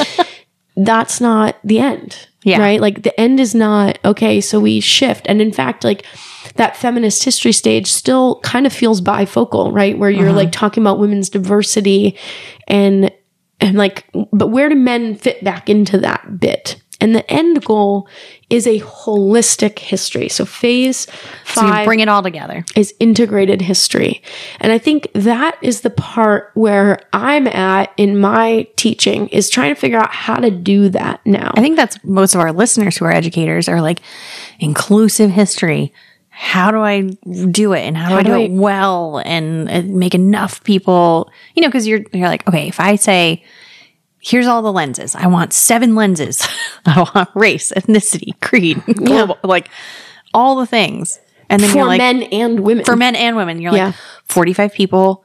that's 0.76 1.20
not 1.20 1.56
the 1.64 1.78
end. 1.78 2.28
Yeah. 2.44 2.58
Right? 2.58 2.80
Like 2.80 3.02
the 3.02 3.18
end 3.20 3.38
is 3.38 3.54
not 3.54 3.98
okay, 4.04 4.40
so 4.40 4.58
we 4.58 4.80
shift. 4.80 5.26
And 5.28 5.40
in 5.40 5.52
fact, 5.52 5.84
like 5.84 6.04
that 6.56 6.76
feminist 6.76 7.22
history 7.22 7.52
stage 7.52 7.90
still 7.90 8.40
kind 8.40 8.66
of 8.66 8.72
feels 8.72 9.00
bifocal, 9.00 9.72
right? 9.72 9.96
Where 9.96 10.10
you're 10.10 10.28
mm-hmm. 10.28 10.36
like 10.36 10.52
talking 10.52 10.82
about 10.82 10.98
women's 10.98 11.28
diversity 11.28 12.18
and 12.66 13.12
and 13.62 13.78
like 13.78 14.04
but 14.32 14.48
where 14.48 14.68
do 14.68 14.74
men 14.74 15.14
fit 15.14 15.42
back 15.42 15.70
into 15.70 15.98
that 15.98 16.38
bit? 16.38 16.76
And 17.00 17.16
the 17.16 17.28
end 17.28 17.64
goal 17.64 18.06
is 18.48 18.64
a 18.64 18.78
holistic 18.78 19.80
history. 19.80 20.28
So 20.28 20.44
phase 20.44 20.98
So 21.44 21.62
five 21.62 21.84
bring 21.84 21.98
it 21.98 22.08
all 22.08 22.22
together. 22.22 22.64
is 22.76 22.94
integrated 23.00 23.60
history. 23.60 24.22
And 24.60 24.70
I 24.70 24.78
think 24.78 25.08
that 25.14 25.58
is 25.62 25.80
the 25.80 25.90
part 25.90 26.52
where 26.54 27.00
I'm 27.12 27.48
at 27.48 27.92
in 27.96 28.18
my 28.18 28.68
teaching 28.76 29.26
is 29.28 29.50
trying 29.50 29.74
to 29.74 29.80
figure 29.80 29.98
out 29.98 30.12
how 30.12 30.36
to 30.36 30.50
do 30.50 30.90
that 30.90 31.20
now. 31.26 31.50
I 31.54 31.60
think 31.60 31.74
that's 31.76 31.98
most 32.04 32.36
of 32.36 32.40
our 32.40 32.52
listeners 32.52 32.96
who 32.96 33.04
are 33.04 33.12
educators 33.12 33.68
are 33.68 33.80
like 33.80 34.00
inclusive 34.60 35.32
history. 35.32 35.92
How 36.44 36.72
do 36.72 36.80
I 36.80 37.02
do 37.50 37.72
it 37.72 37.82
and 37.82 37.96
how 37.96 38.08
do 38.08 38.14
I 38.16 38.22
do 38.24 38.30
do 38.30 38.40
it 38.42 38.50
well 38.50 39.22
and 39.24 39.70
uh, 39.70 39.82
make 39.82 40.12
enough 40.14 40.62
people, 40.64 41.30
you 41.54 41.62
know, 41.62 41.68
because 41.68 41.86
you're, 41.86 42.00
you're 42.12 42.26
like, 42.28 42.46
okay, 42.48 42.66
if 42.66 42.80
I 42.80 42.96
say, 42.96 43.44
here's 44.20 44.48
all 44.48 44.60
the 44.60 44.72
lenses, 44.72 45.14
I 45.14 45.28
want 45.28 45.52
seven 45.52 45.94
lenses. 45.94 46.46
I 46.84 47.08
want 47.14 47.28
race, 47.34 47.72
ethnicity, 47.76 48.38
creed, 48.40 48.82
global, 48.96 49.38
like 49.44 49.70
all 50.34 50.56
the 50.56 50.66
things. 50.66 51.20
And 51.48 51.62
then 51.62 51.70
for 51.70 51.78
you're 51.78 51.86
like, 51.86 51.98
men 51.98 52.24
and 52.24 52.60
women. 52.60 52.84
for 52.84 52.96
men 52.96 53.14
and 53.14 53.36
women, 53.36 53.60
you're 53.60 53.72
Yeah. 53.74 53.86
like 53.86 53.94
45 54.24 54.72
people. 54.72 55.24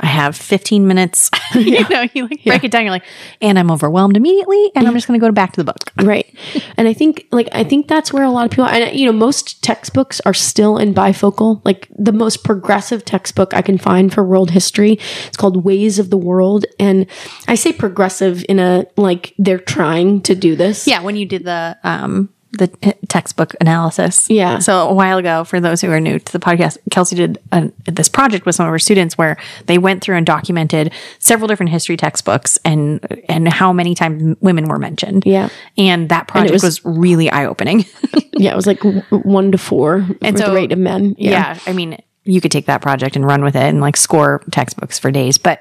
I 0.00 0.06
have 0.06 0.36
15 0.36 0.86
minutes. 0.86 1.30
you 1.54 1.86
know, 1.88 2.06
you 2.14 2.28
like 2.28 2.44
break 2.44 2.64
it 2.64 2.70
down. 2.70 2.82
You're 2.82 2.92
like, 2.92 3.04
and 3.40 3.58
I'm 3.58 3.70
overwhelmed 3.70 4.16
immediately, 4.16 4.70
and 4.74 4.86
I'm 4.86 4.94
just 4.94 5.06
going 5.06 5.18
to 5.18 5.26
go 5.26 5.30
back 5.32 5.52
to 5.52 5.62
the 5.62 5.64
book. 5.64 5.92
right. 6.02 6.32
And 6.76 6.88
I 6.88 6.92
think 6.92 7.26
like 7.32 7.48
I 7.52 7.64
think 7.64 7.88
that's 7.88 8.12
where 8.12 8.22
a 8.22 8.30
lot 8.30 8.44
of 8.44 8.50
people 8.50 8.66
and 8.66 8.98
you 8.98 9.06
know 9.06 9.12
most 9.12 9.62
textbooks 9.62 10.20
are 10.20 10.34
still 10.34 10.78
in 10.78 10.94
bifocal. 10.94 11.60
Like 11.64 11.88
the 11.96 12.12
most 12.12 12.44
progressive 12.44 13.04
textbook 13.04 13.52
I 13.52 13.62
can 13.62 13.78
find 13.78 14.12
for 14.12 14.24
world 14.24 14.52
history, 14.52 14.98
it's 15.26 15.36
called 15.36 15.64
Ways 15.64 15.98
of 15.98 16.10
the 16.10 16.18
World 16.18 16.64
and 16.78 17.06
I 17.48 17.54
say 17.54 17.72
progressive 17.72 18.44
in 18.48 18.58
a 18.58 18.86
like 18.96 19.34
they're 19.38 19.58
trying 19.58 20.22
to 20.22 20.34
do 20.34 20.56
this. 20.56 20.86
Yeah, 20.86 21.02
when 21.02 21.16
you 21.16 21.26
did 21.26 21.44
the 21.44 21.76
um 21.82 22.30
the 22.52 22.66
t- 22.66 22.92
textbook 23.08 23.54
analysis. 23.60 24.28
Yeah. 24.28 24.58
So 24.58 24.88
a 24.88 24.94
while 24.94 25.18
ago, 25.18 25.44
for 25.44 25.60
those 25.60 25.80
who 25.80 25.90
are 25.90 26.00
new 26.00 26.18
to 26.18 26.32
the 26.32 26.38
podcast, 26.40 26.78
Kelsie 26.90 27.14
did 27.16 27.38
a, 27.52 27.70
this 27.86 28.08
project 28.08 28.44
with 28.46 28.54
some 28.56 28.66
of 28.66 28.72
her 28.72 28.78
students 28.78 29.16
where 29.16 29.36
they 29.66 29.78
went 29.78 30.02
through 30.02 30.16
and 30.16 30.26
documented 30.26 30.92
several 31.20 31.46
different 31.46 31.70
history 31.70 31.96
textbooks 31.96 32.58
and 32.64 33.00
and 33.28 33.48
how 33.52 33.72
many 33.72 33.94
times 33.94 34.36
women 34.40 34.64
were 34.64 34.78
mentioned. 34.78 35.22
Yeah. 35.24 35.48
And 35.78 36.08
that 36.08 36.26
project 36.28 36.52
was- 36.52 36.62
was, 36.62 36.84
really 36.84 37.30
eye 37.30 37.46
opening. 37.46 37.84
Yeah, 38.32 38.52
it 38.52 38.56
was 38.56 38.66
like 38.66 38.80
1 39.10 39.52
to 39.52 39.58
4 39.58 40.06
and 40.22 40.38
so- 40.38 40.46
the 40.48 40.54
rate 40.54 40.72
of 40.72 40.78
men. 40.78 41.14
yeah. 41.18 41.58
I 41.66 41.74
mean, 41.74 41.98
you 42.24 42.40
could 42.40 42.50
take 42.50 42.64
that 42.66 42.80
project 42.80 43.14
and 43.14 43.26
run 43.26 43.42
with 43.44 43.54
it 43.54 43.62
and 43.64 43.82
like 43.82 43.98
score 43.98 44.42
textbooks 44.50 44.98
for 44.98 45.10
days. 45.10 45.36
But 45.36 45.60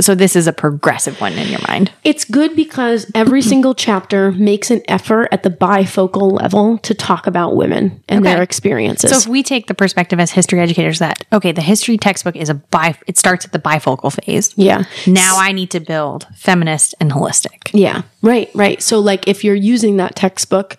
so 0.00 0.14
this 0.14 0.36
is 0.36 0.46
a 0.46 0.52
progressive 0.52 1.20
one 1.20 1.32
in 1.34 1.48
your 1.48 1.60
mind. 1.68 1.92
It's 2.04 2.24
good 2.24 2.56
because 2.56 3.10
every 3.14 3.42
single 3.52 3.74
chapter 3.74 4.32
makes 4.32 4.70
an 4.70 4.82
effort 4.88 5.28
at 5.32 5.42
the 5.42 5.50
bifocal 5.50 6.32
level 6.32 6.78
to 6.78 6.94
talk 6.94 7.26
about 7.26 7.56
women 7.56 8.02
and 8.08 8.24
their 8.24 8.42
experiences. 8.42 9.10
So 9.10 9.16
if 9.18 9.26
we 9.26 9.42
take 9.42 9.66
the 9.66 9.74
perspective 9.74 10.18
as 10.18 10.30
history 10.30 10.60
educators 10.60 10.98
that 10.98 11.24
okay, 11.32 11.52
the 11.52 11.62
history 11.62 11.96
textbook 11.98 12.36
is 12.36 12.48
a 12.48 12.54
bi 12.54 12.96
it 13.06 13.18
starts 13.18 13.44
at 13.44 13.52
the 13.52 13.58
bifocal 13.58 14.12
phase. 14.12 14.52
yeah. 14.56 14.84
Now 15.06 15.38
I 15.38 15.52
need 15.52 15.70
to 15.72 15.80
build 15.80 16.26
feminist 16.36 16.94
and 17.00 17.10
holistic. 17.10 17.70
Yeah. 17.72 18.02
Right, 18.22 18.50
right. 18.54 18.80
So 18.82 18.98
like 19.00 19.28
if 19.28 19.44
you're 19.44 19.54
using 19.54 19.96
that 19.98 20.16
textbook, 20.16 20.76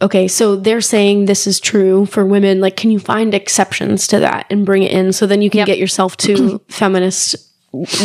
okay, 0.00 0.28
so 0.28 0.56
they're 0.56 0.80
saying 0.80 1.26
this 1.26 1.46
is 1.46 1.60
true 1.60 2.06
for 2.06 2.24
women, 2.24 2.60
like 2.60 2.76
can 2.76 2.90
you 2.90 2.98
find 2.98 3.34
exceptions 3.34 4.06
to 4.08 4.20
that 4.20 4.46
and 4.50 4.66
bring 4.66 4.82
it 4.82 4.92
in 4.92 5.12
so 5.12 5.26
then 5.26 5.42
you 5.42 5.50
can 5.50 5.66
get 5.66 5.78
yourself 5.78 6.16
to 6.18 6.58
feminist 6.68 7.36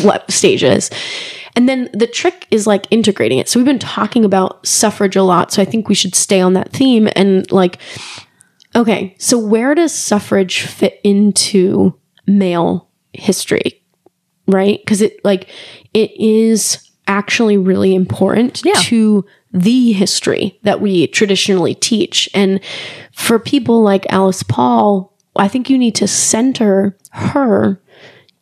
le- 0.04 0.24
stages. 0.30 0.90
And 1.56 1.68
then 1.68 1.90
the 1.94 2.08
trick 2.08 2.48
is 2.50 2.66
like 2.66 2.88
integrating 2.92 3.38
it. 3.38 3.50
So 3.50 3.60
we've 3.60 3.66
been 3.66 3.80
talking 3.80 4.24
about 4.24 4.66
suffrage 4.66 5.16
a 5.16 5.24
lot, 5.24 5.52
so 5.52 5.62
I 5.62 5.66
think 5.66 5.90
we 5.90 5.96
should 5.96 6.16
stay 6.16 6.40
on 6.40 6.54
that 6.54 6.72
theme 6.72 7.10
and 7.16 7.50
like 7.52 7.80
okay, 8.74 9.16
so 9.20 9.38
where 9.38 9.76
does 9.76 9.94
suffrage 9.94 10.62
fit 10.62 11.02
into 11.04 12.00
male 12.26 12.88
history? 13.12 13.82
right? 14.48 14.80
Because 14.84 15.02
it 15.02 15.24
like 15.24 15.50
it 15.94 16.12
is 16.20 16.90
actually 17.08 17.58
really 17.58 17.96
important 17.96 18.64
to 18.76 19.26
the 19.52 19.92
history 19.92 20.60
that 20.64 20.80
we 20.80 21.08
traditionally 21.08 21.76
teach. 21.76 22.30
And 22.34 22.60
for 23.14 23.40
people 23.40 23.82
like 23.82 24.12
Alice 24.12 24.44
Paul, 24.44 25.18
I 25.36 25.48
think 25.48 25.70
you 25.70 25.78
need 25.78 25.96
to 25.96 26.08
center 26.08 26.98
her 27.12 27.82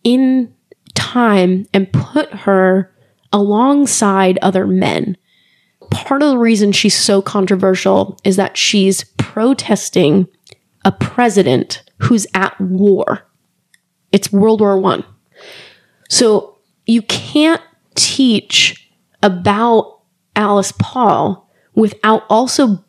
in 0.04 0.54
time 1.00 1.66
and 1.74 1.92
put 1.92 2.32
her 2.34 2.94
alongside 3.32 4.38
other 4.42 4.68
men. 4.68 5.18
Part 5.92 6.22
of 6.22 6.30
the 6.30 6.38
reason 6.38 6.72
she's 6.72 6.98
so 6.98 7.22
controversial 7.22 8.20
is 8.24 8.36
that 8.36 8.58
she's 8.58 9.06
protesting 9.18 10.28
a 10.86 10.92
president 10.92 11.84
who's 12.00 12.28
at 12.34 12.60
war. 12.60 13.26
It's 14.12 14.32
World 14.32 14.62
War 14.62 14.78
One. 14.80 15.04
So 16.10 16.58
you 16.86 17.02
can't 17.04 17.62
teach 17.96 18.92
about 19.24 20.02
Alice 20.36 20.74
Paul 20.80 21.50
without 21.76 22.24
also 22.30 22.84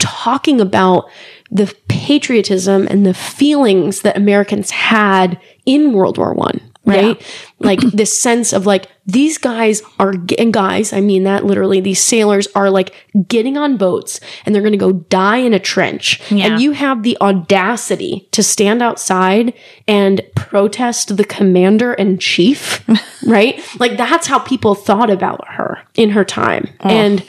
talking 0.00 0.60
about 0.60 1.08
the 1.50 1.72
patriotism 1.88 2.86
and 2.88 3.06
the 3.06 3.14
feelings 3.14 4.02
that 4.02 4.16
Americans 4.16 4.70
had 4.70 5.40
in 5.66 5.92
World 5.92 6.18
War 6.18 6.34
One, 6.34 6.60
right? 6.84 7.22
like 7.58 7.80
this 7.80 8.18
sense 8.18 8.52
of 8.52 8.66
like 8.66 8.88
these 9.06 9.38
guys 9.38 9.82
are 9.98 10.14
and 10.38 10.52
guys, 10.52 10.92
I 10.92 11.00
mean 11.00 11.24
that 11.24 11.44
literally 11.44 11.80
these 11.80 12.00
sailors 12.00 12.48
are 12.54 12.70
like 12.70 12.94
getting 13.28 13.56
on 13.56 13.76
boats 13.76 14.20
and 14.44 14.54
they're 14.54 14.62
going 14.62 14.72
to 14.72 14.78
go 14.78 14.92
die 14.92 15.38
in 15.38 15.54
a 15.54 15.58
trench. 15.58 16.20
Yeah. 16.30 16.46
And 16.46 16.62
you 16.62 16.72
have 16.72 17.02
the 17.02 17.16
audacity 17.20 18.28
to 18.32 18.42
stand 18.42 18.82
outside 18.82 19.54
and 19.86 20.20
protest 20.34 21.16
the 21.16 21.24
commander 21.24 21.94
in 21.94 22.18
chief, 22.18 22.84
right? 23.26 23.60
Like 23.78 23.96
that's 23.96 24.26
how 24.26 24.38
people 24.38 24.74
thought 24.74 25.10
about 25.10 25.46
her 25.48 25.78
in 25.94 26.10
her 26.10 26.24
time. 26.24 26.68
Oh. 26.80 26.88
And 26.88 27.24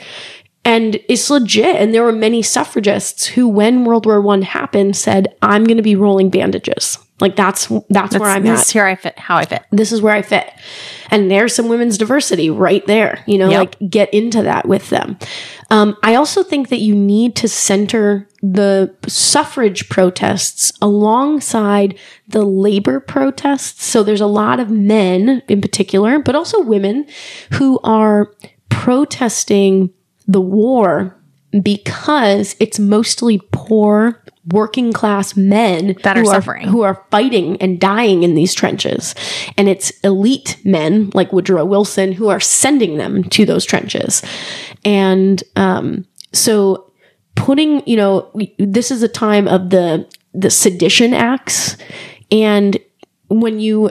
and 0.64 0.98
it's 1.08 1.28
legit. 1.28 1.76
And 1.76 1.92
there 1.92 2.02
were 2.02 2.12
many 2.12 2.42
suffragists 2.42 3.26
who, 3.26 3.46
when 3.46 3.84
World 3.84 4.06
War 4.06 4.20
One 4.20 4.42
happened, 4.42 4.96
said, 4.96 5.34
"I'm 5.42 5.64
going 5.64 5.76
to 5.76 5.82
be 5.82 5.96
rolling 5.96 6.30
bandages." 6.30 6.98
Like 7.20 7.36
that's 7.36 7.70
that's, 7.90 8.18
where 8.18 8.28
I'm 8.28 8.42
this 8.42 8.60
at 8.60 8.66
is 8.66 8.70
here 8.72 8.84
I 8.84 8.96
fit, 8.96 9.16
how 9.18 9.36
I 9.36 9.44
fit. 9.44 9.62
this 9.70 9.92
is 9.92 10.02
where 10.02 10.14
I 10.14 10.22
fit. 10.22 10.50
And 11.12 11.30
there's 11.30 11.54
some 11.54 11.68
women's 11.68 11.96
diversity 11.96 12.50
right 12.50 12.84
there. 12.88 13.22
You 13.26 13.38
know, 13.38 13.50
Yep. 13.50 13.58
like 13.60 13.90
get 13.90 14.12
into 14.12 14.42
that 14.42 14.66
with 14.66 14.90
them. 14.90 15.16
Um, 15.70 15.96
I 16.02 16.16
also 16.16 16.42
think 16.42 16.70
that 16.70 16.80
you 16.80 16.92
need 16.94 17.36
to 17.36 17.48
center 17.48 18.28
the 18.42 18.94
suffrage 19.06 19.88
protests 19.88 20.72
alongside 20.82 21.96
the 22.26 22.42
labor 22.44 22.98
protests. 22.98 23.84
So 23.84 24.02
there's 24.02 24.20
a 24.20 24.26
lot 24.26 24.58
of 24.58 24.68
men 24.70 25.42
in 25.48 25.60
particular, 25.60 26.18
but 26.18 26.34
also 26.34 26.60
women 26.62 27.06
who 27.52 27.78
are 27.84 28.32
protesting 28.70 29.90
the 30.26 30.40
war 30.40 31.16
because 31.62 32.56
it's 32.58 32.78
mostly 32.80 33.40
poor 33.52 34.22
working 34.48 34.92
class 34.92 35.36
men 35.36 35.96
That 36.02 36.16
are 36.16 36.20
who 36.20 36.26
suffering. 36.26 36.68
who 36.68 36.82
are 36.82 37.04
fighting 37.10 37.56
and 37.62 37.80
dying 37.80 38.22
in 38.22 38.34
these 38.34 38.54
trenches. 38.54 39.14
And 39.56 39.68
it's 39.68 39.90
elite 40.00 40.58
men 40.64 41.10
like 41.14 41.32
Woodrow 41.32 41.64
Wilson 41.64 42.12
who 42.12 42.28
are 42.28 42.40
sending 42.40 42.98
them 42.98 43.24
to 43.30 43.44
those 43.46 43.64
trenches. 43.64 44.22
And 44.84 45.42
um, 45.56 46.06
so 46.32 46.92
putting, 47.36 47.86
you 47.86 47.96
know, 47.96 48.30
we, 48.34 48.54
this 48.58 48.90
is 48.90 49.02
a 49.02 49.08
time 49.08 49.48
of 49.48 49.70
the 49.70 50.08
the 50.34 50.50
sedition 50.50 51.14
acts 51.14 51.76
and 52.32 52.76
when 53.28 53.60
you 53.60 53.90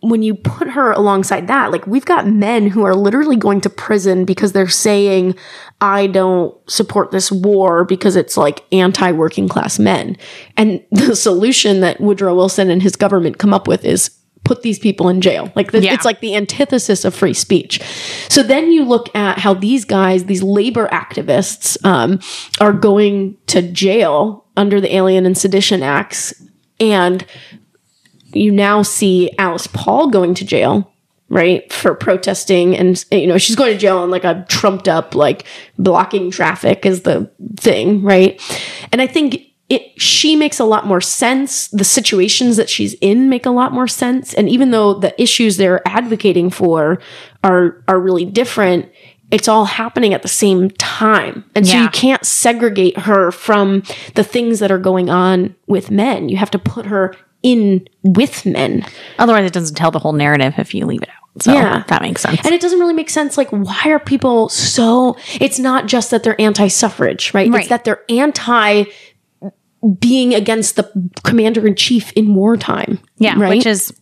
when 0.00 0.22
you 0.22 0.34
put 0.34 0.68
her 0.68 0.92
alongside 0.92 1.48
that, 1.48 1.72
like 1.72 1.86
we've 1.86 2.04
got 2.04 2.26
men 2.26 2.68
who 2.68 2.84
are 2.84 2.94
literally 2.94 3.36
going 3.36 3.60
to 3.62 3.70
prison 3.70 4.24
because 4.24 4.52
they're 4.52 4.68
saying, 4.68 5.34
I 5.80 6.06
don't 6.06 6.54
support 6.70 7.10
this 7.10 7.32
war 7.32 7.84
because 7.84 8.14
it's 8.16 8.36
like 8.36 8.64
anti 8.72 9.10
working 9.12 9.48
class 9.48 9.78
men. 9.78 10.16
And 10.56 10.84
the 10.90 11.16
solution 11.16 11.80
that 11.80 12.00
Woodrow 12.00 12.34
Wilson 12.34 12.70
and 12.70 12.82
his 12.82 12.94
government 12.96 13.38
come 13.38 13.54
up 13.54 13.66
with 13.66 13.84
is 13.84 14.10
put 14.44 14.62
these 14.62 14.78
people 14.78 15.08
in 15.08 15.20
jail. 15.20 15.50
Like 15.56 15.72
the, 15.72 15.82
Yeah. 15.82 15.94
it's 15.94 16.04
like 16.04 16.20
the 16.20 16.36
antithesis 16.36 17.04
of 17.04 17.14
free 17.14 17.34
speech. 17.34 17.80
So 18.28 18.44
then 18.44 18.70
you 18.70 18.84
look 18.84 19.12
at 19.16 19.38
how 19.38 19.54
these 19.54 19.84
guys, 19.84 20.26
these 20.26 20.42
labor 20.42 20.86
activists, 20.92 21.76
um, 21.84 22.20
are 22.60 22.72
going 22.72 23.36
to 23.48 23.60
jail 23.60 24.44
under 24.56 24.80
the 24.80 24.94
Alien 24.94 25.26
and 25.26 25.36
Sedition 25.36 25.82
Acts. 25.82 26.32
And 26.78 27.26
you 28.36 28.52
now 28.52 28.82
see 28.82 29.30
Alice 29.38 29.66
Paul 29.68 30.10
going 30.10 30.34
to 30.34 30.44
jail, 30.44 30.92
right, 31.28 31.70
for 31.72 31.94
protesting, 31.94 32.76
and 32.76 33.04
you 33.10 33.26
know 33.26 33.38
she's 33.38 33.56
going 33.56 33.72
to 33.72 33.78
jail 33.78 33.98
on 33.98 34.10
like 34.10 34.24
a 34.24 34.44
trumped 34.48 34.88
up 34.88 35.14
like 35.14 35.44
blocking 35.78 36.30
traffic 36.30 36.86
is 36.86 37.02
the 37.02 37.30
thing, 37.56 38.02
right? 38.02 38.40
And 38.92 39.00
I 39.02 39.06
think 39.06 39.42
it 39.68 40.00
she 40.00 40.36
makes 40.36 40.60
a 40.60 40.64
lot 40.64 40.86
more 40.86 41.00
sense. 41.00 41.68
The 41.68 41.84
situations 41.84 42.56
that 42.56 42.70
she's 42.70 42.94
in 43.00 43.28
make 43.28 43.46
a 43.46 43.50
lot 43.50 43.72
more 43.72 43.88
sense, 43.88 44.32
and 44.34 44.48
even 44.48 44.70
though 44.70 44.94
the 44.94 45.20
issues 45.20 45.56
they're 45.56 45.86
advocating 45.86 46.50
for 46.50 47.00
are 47.42 47.82
are 47.88 48.00
really 48.00 48.24
different. 48.24 48.90
It's 49.28 49.48
all 49.48 49.64
happening 49.64 50.14
at 50.14 50.22
the 50.22 50.28
same 50.28 50.70
time. 50.70 51.44
And 51.56 51.66
so 51.66 51.76
you 51.76 51.88
can't 51.88 52.24
segregate 52.24 52.96
her 52.96 53.32
from 53.32 53.82
the 54.14 54.22
things 54.22 54.60
that 54.60 54.70
are 54.70 54.78
going 54.78 55.10
on 55.10 55.56
with 55.66 55.90
men. 55.90 56.28
You 56.28 56.36
have 56.36 56.52
to 56.52 56.60
put 56.60 56.86
her 56.86 57.12
in 57.42 57.86
with 58.02 58.44
men. 58.46 58.84
Otherwise, 59.18 59.44
it 59.46 59.52
doesn't 59.52 59.76
tell 59.76 59.90
the 59.90 59.98
whole 59.98 60.12
narrative 60.12 60.54
if 60.58 60.74
you 60.74 60.86
leave 60.86 61.02
it 61.02 61.08
out. 61.08 61.42
So 61.42 61.52
Yeah. 61.52 61.84
that 61.88 62.00
makes 62.02 62.22
sense. 62.22 62.40
And 62.44 62.54
it 62.54 62.60
doesn't 62.60 62.78
really 62.78 62.94
make 62.94 63.10
sense. 63.10 63.36
Like, 63.36 63.50
why 63.50 63.82
are 63.86 63.98
people 63.98 64.48
so? 64.48 65.16
It's 65.40 65.58
not 65.58 65.86
just 65.86 66.10
that 66.10 66.22
they're 66.22 66.40
anti 66.40 66.68
suffrage, 66.68 67.34
right? 67.34 67.50
Right. 67.50 67.60
It's 67.60 67.68
that 67.68 67.84
they're 67.84 68.02
anti 68.08 68.84
being 70.00 70.34
against 70.34 70.76
the 70.76 70.90
commander 71.24 71.66
in 71.66 71.74
chief 71.76 72.10
in 72.12 72.34
wartime. 72.34 72.98
yeah, 73.18 73.38
right. 73.38 73.50
which 73.50 73.66
is 73.66 73.92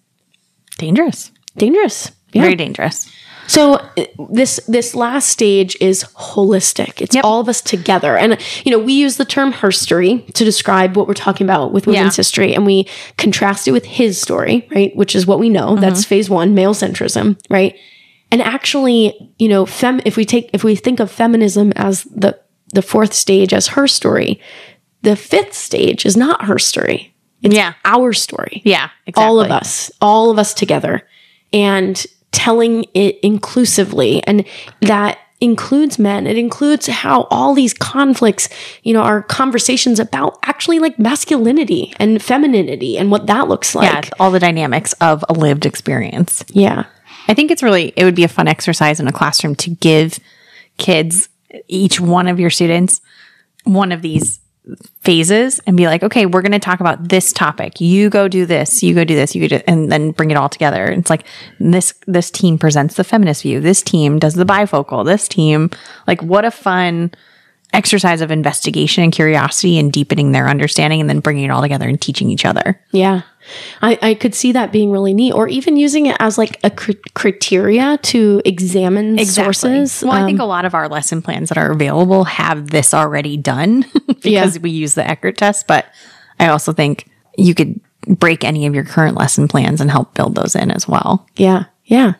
dangerous. 0.79 1.31
dangerous. 1.57 2.11
Yeah. 2.33 2.42
Very 2.42 2.55
dangerous. 2.57 3.11
So 3.46 3.74
uh, 3.74 4.04
this 4.30 4.59
this 4.68 4.94
last 4.94 5.28
stage 5.28 5.76
is 5.80 6.04
holistic. 6.16 7.00
It's 7.00 7.14
Yep. 7.14 7.24
all 7.24 7.40
of 7.40 7.48
us 7.48 7.61
together, 7.61 8.16
and 8.16 8.38
you 8.64 8.70
know 8.70 8.78
we 8.78 8.92
use 8.94 9.16
the 9.16 9.24
term 9.24 9.52
herstory 9.52 10.26
to 10.35 10.44
describe 10.44 10.96
what 10.96 11.07
we're 11.07 11.14
talking 11.14 11.46
about 11.46 11.72
with 11.72 11.87
women's 11.87 12.14
Yeah. 12.16 12.20
history, 12.20 12.54
and 12.54 12.64
we 12.66 12.87
contrast 13.18 13.68
it 13.68 13.72
with 13.72 13.85
his 13.85 14.20
story, 14.20 14.66
right? 14.74 14.94
Which 14.96 15.14
is 15.14 15.26
what 15.26 15.38
we 15.38 15.48
know. 15.50 15.76
That's 15.76 16.04
phase 16.04 16.30
one, 16.30 16.54
male 16.54 16.74
centrism, 16.74 17.38
right? 17.50 17.74
And 18.30 18.40
actually, 18.42 19.33
you 19.38 19.48
know, 19.48 19.66
fem. 19.66 20.00
If 20.04 20.16
we 20.16 20.24
take 20.24 20.50
if 20.52 20.64
we 20.64 20.74
think 20.74 20.98
of 21.00 21.11
feminism 21.11 21.72
as 21.76 22.04
the 22.04 22.38
the 22.72 22.83
fourth 22.83 23.12
stage 23.12 23.52
as 23.52 23.68
her 23.68 23.87
story, 23.87 24.40
the 25.02 25.16
fifth 25.16 25.54
stage 25.54 26.07
is 26.07 26.16
not 26.16 26.46
her 26.46 26.59
story. 26.59 27.14
It's 27.42 27.54
Yeah. 27.54 27.74
our 27.85 28.12
story 28.14 28.62
Yeah, 28.64 28.88
exactly. 29.07 29.22
all 29.28 29.38
of 29.40 29.50
us, 29.50 29.90
all 30.00 30.30
of 30.30 30.38
us 30.38 30.54
together, 30.54 31.07
and 31.52 32.04
telling 32.35 32.85
it 32.92 33.18
inclusively. 33.23 34.23
And 34.25 34.44
that 34.83 35.18
includes 35.40 35.99
men. 35.99 36.27
It 36.27 36.37
includes 36.38 36.87
how 36.87 37.23
all 37.31 37.55
these 37.55 37.75
conflicts, 37.75 38.49
you 38.83 38.92
know, 38.92 39.03
are 39.03 39.23
conversations 39.23 39.99
about 40.01 40.38
actually 40.42 40.79
like 40.79 40.99
masculinity 40.99 41.92
and 41.99 42.23
femininity 42.23 42.97
and 42.99 43.11
what 43.11 43.27
that 43.27 43.49
looks 43.49 43.75
Yeah, 43.75 43.81
like. 43.81 44.11
all 44.18 44.31
the 44.31 44.38
dynamics 44.40 44.92
of 45.01 45.25
a 45.29 45.33
lived 45.33 45.66
experience. 45.66 46.44
Yeah. 46.49 46.85
I 47.29 47.35
think 47.35 47.51
it's 47.51 47.62
really, 47.62 47.92
it 47.97 48.05
would 48.05 48.14
be 48.14 48.25
a 48.25 48.29
fun 48.29 48.49
exercise 48.49 49.01
in 49.01 49.09
a 49.09 49.12
classroom 49.12 49.55
to 49.57 49.70
give 49.70 50.18
kids, 50.79 51.29
each 51.68 52.01
one 52.01 52.27
of 52.29 52.40
your 52.40 52.51
students, 52.51 53.01
one 53.64 53.92
of 53.92 54.03
these 54.03 54.40
phases 55.00 55.61
and 55.66 55.77
be 55.77 55.87
like, 55.87 56.03
okay, 56.03 56.27
we're 56.27 56.42
going 56.42 56.53
to 56.53 56.59
talk 56.59 56.81
about 56.81 57.09
this 57.09 57.33
topic. 57.33 57.81
You 57.81 58.09
go 58.09 58.29
do 58.29 58.46
this, 58.46 58.83
you 58.83 58.94
go 58.94 59.05
do 59.05 59.14
this, 59.14 59.35
you 59.35 59.46
go 59.46 59.59
do, 59.59 59.64
and 59.66 59.92
then 59.92 60.12
bring 60.12 60.31
it 60.31 60.37
all 60.37 60.48
together. 60.48 60.87
It's 60.87 61.11
like 61.11 61.27
this, 61.61 61.94
this 62.07 62.31
team 62.31 62.59
presents 62.59 62.96
the 62.96 63.05
feminist 63.05 63.42
view. 63.42 63.61
This 63.61 63.83
team 63.83 64.18
does 64.18 64.35
the 64.35 64.44
bifocal. 64.44 65.05
This 65.05 65.29
team, 65.29 65.70
like 66.07 66.22
what 66.22 66.44
a 66.44 66.50
fun 66.50 67.12
exercise 67.74 68.20
of 68.20 68.31
investigation 68.31 69.05
and 69.05 69.12
curiosity 69.12 69.79
and 69.79 69.92
deepening 69.92 70.33
their 70.33 70.48
understanding 70.48 71.00
and 71.00 71.11
then 71.11 71.20
bringing 71.20 71.44
it 71.44 71.50
all 71.50 71.61
together 71.61 71.88
and 71.88 72.00
teaching 72.00 72.31
each 72.31 72.44
other. 72.44 72.81
Yeah. 72.92 73.22
I, 73.83 73.98
I 74.00 74.14
could 74.14 74.35
see 74.35 74.52
that 74.52 74.72
being 74.72 74.90
really 74.90 75.12
neat, 75.14 75.33
or 75.33 75.48
even 75.48 75.76
using 75.76 76.07
it 76.07 76.16
as 76.20 76.38
like 76.38 76.59
a 76.64 76.70
cr- 76.70 76.92
criteria 77.14 77.98
to 78.04 78.40
examine 78.44 79.18
sources. 79.26 80.02
Well, 80.02 80.12
I 80.12 80.20
Um, 80.20 80.26
think 80.26 80.40
a 80.40 80.44
lot 80.44 80.64
of 80.64 80.74
our 80.74 80.88
lesson 80.88 81.20
plans 81.22 81.50
that 81.50 81.59
are 81.59 81.70
available 81.70 82.24
have 82.24 82.70
this 82.70 82.94
already 82.94 83.37
done 83.37 83.85
because 84.07 84.57
Yeah. 84.57 84.62
we 84.62 84.70
use 84.70 84.94
the 84.94 85.07
Eckert 85.09 85.37
test. 85.37 85.66
But 85.66 85.87
I 86.40 86.48
also 86.48 86.72
think 86.72 87.09
you 87.37 87.54
could 87.54 87.80
break 88.07 88.44
any 88.44 88.66
of 88.66 88.74
your 88.74 88.85
current 88.85 89.16
lesson 89.16 89.48
plans 89.48 89.80
and 89.80 89.90
help 89.90 90.14
build 90.14 90.35
those 90.35 90.54
in 90.57 90.70
as 90.70 90.88
well. 90.88 91.26
Yeah. 91.37 91.64
Yeah. 91.85 92.14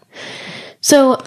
So 0.81 1.23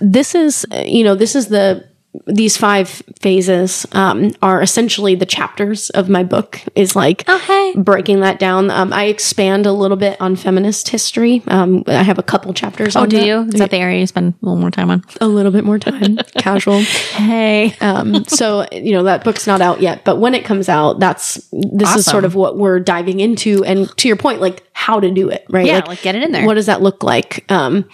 this 0.00 0.34
is, 0.34 0.64
you 0.84 1.04
know, 1.04 1.14
this 1.14 1.34
is 1.34 1.48
the, 1.48 1.88
these 2.26 2.56
five 2.56 2.88
phases 3.20 3.86
um, 3.92 4.32
are 4.42 4.60
essentially 4.60 5.14
the 5.14 5.24
chapters 5.26 5.90
of 5.90 6.08
my 6.08 6.24
book 6.24 6.60
is 6.74 6.96
like 6.96 7.24
hey. 7.28 7.72
breaking 7.76 8.18
that 8.20 8.40
down 8.40 8.68
um, 8.68 8.92
i 8.92 9.04
expand 9.04 9.64
a 9.64 9.70
little 9.72 9.96
bit 9.96 10.20
on 10.20 10.34
feminist 10.34 10.88
history 10.88 11.40
um, 11.46 11.84
i 11.86 12.02
have 12.02 12.18
a 12.18 12.22
couple 12.22 12.52
chapters 12.52 12.96
Oh, 12.96 13.02
on 13.02 13.08
do 13.10 13.16
that. 13.18 13.26
you? 13.26 13.40
Is 13.42 13.60
that 13.60 13.70
the 13.70 13.76
area 13.76 14.00
you 14.00 14.06
spend 14.08 14.34
a 14.42 14.44
little 14.44 14.58
more 14.60 14.72
time 14.72 14.90
on? 14.90 15.04
a 15.20 15.28
little 15.28 15.52
bit 15.52 15.62
more 15.64 15.78
time 15.78 16.16
casual 16.38 16.80
Hey. 16.80 17.74
um, 17.80 18.24
so 18.24 18.66
you 18.72 18.90
know 18.92 19.04
that 19.04 19.22
book's 19.22 19.46
not 19.46 19.60
out 19.60 19.80
yet 19.80 20.04
but 20.04 20.16
when 20.16 20.34
it 20.34 20.44
comes 20.44 20.68
out 20.68 20.98
that's 20.98 21.34
this 21.52 21.94
is 21.94 22.04
sort 22.06 22.24
of 22.24 22.34
what 22.34 22.58
we're 22.58 22.80
diving 22.80 23.20
into 23.20 23.64
and 23.64 23.88
to 23.98 24.08
your 24.08 24.16
point 24.16 24.40
like 24.40 24.64
how 24.72 24.98
to 24.98 25.10
do 25.12 25.28
it 25.28 25.44
right 25.48 25.66
Yeah, 25.66 25.82
like, 25.86 26.02
get 26.02 26.16
it 26.16 26.24
in 26.24 26.32
there. 26.32 26.44
what 26.44 26.54
does 26.54 26.66
that 26.66 26.82
look 26.82 27.04
like 27.04 27.44
um, 27.52 27.88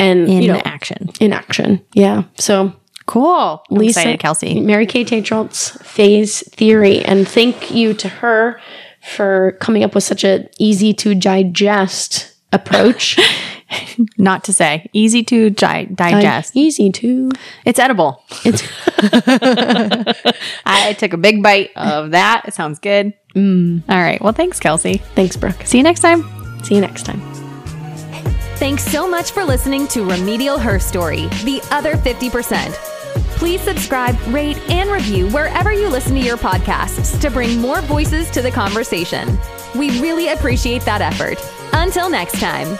and 0.00 0.28
In 0.28 0.42
you 0.42 0.48
know 0.52 0.60
action. 0.64 1.10
in 1.20 1.32
action 1.32 1.84
yeah 1.94 2.24
so 2.36 2.72
Cool. 3.10 3.60
I'm 3.68 3.76
Lisa, 3.76 4.02
excited, 4.02 4.20
Kelsie. 4.20 4.64
Mary 4.64 4.86
Kay 4.86 5.04
Tetreault's 5.04 5.70
phase 5.82 6.48
theory. 6.50 7.00
And 7.00 7.26
thank 7.26 7.72
you 7.72 7.92
to 7.94 8.08
her 8.08 8.60
for 9.02 9.56
coming 9.60 9.82
up 9.82 9.96
with 9.96 10.04
such 10.04 10.22
an 10.22 10.48
easy 10.60 10.94
to 10.94 11.16
digest 11.16 12.32
approach. 12.52 13.18
Not 14.16 14.44
to 14.44 14.52
say 14.52 14.88
easy 14.92 15.24
to 15.24 15.50
gi- 15.50 15.86
digest. 15.86 16.56
easy 16.56 16.92
to. 16.92 17.32
it's 17.64 17.80
edible. 17.80 18.22
It's 18.44 18.62
I 20.64 20.94
took 20.96 21.12
a 21.12 21.16
big 21.16 21.42
bite 21.42 21.70
of 21.74 22.12
that. 22.12 22.44
It 22.46 22.54
sounds 22.54 22.78
good. 22.78 23.12
Mm. 23.34 23.82
All 23.88 24.00
right. 24.00 24.22
Well, 24.22 24.32
thanks, 24.32 24.60
Kelsie. 24.60 25.00
thanks, 25.16 25.36
Brooke. 25.36 25.62
See 25.64 25.78
you 25.78 25.84
next 25.84 26.00
time. 26.00 26.24
See 26.62 26.76
you 26.76 26.80
next 26.80 27.06
time. 27.06 27.20
Thanks 28.56 28.84
so 28.84 29.08
much 29.08 29.32
for 29.32 29.42
listening 29.42 29.88
to 29.88 30.04
Remedial 30.04 30.58
Herstory, 30.58 31.28
the 31.42 31.60
other 31.74 31.94
50%. 31.94 32.99
Please 33.36 33.60
subscribe, 33.60 34.16
rate, 34.28 34.58
and 34.68 34.90
review 34.90 35.28
wherever 35.28 35.72
you 35.72 35.88
listen 35.88 36.14
to 36.14 36.20
your 36.20 36.36
podcasts 36.36 37.20
to 37.20 37.30
bring 37.30 37.60
more 37.60 37.80
voices 37.82 38.30
to 38.30 38.42
the 38.42 38.50
conversation. 38.50 39.38
We 39.74 40.00
really 40.00 40.28
appreciate 40.28 40.82
that 40.82 41.00
effort. 41.00 41.38
Until 41.72 42.10
next 42.10 42.38
time. 42.40 42.78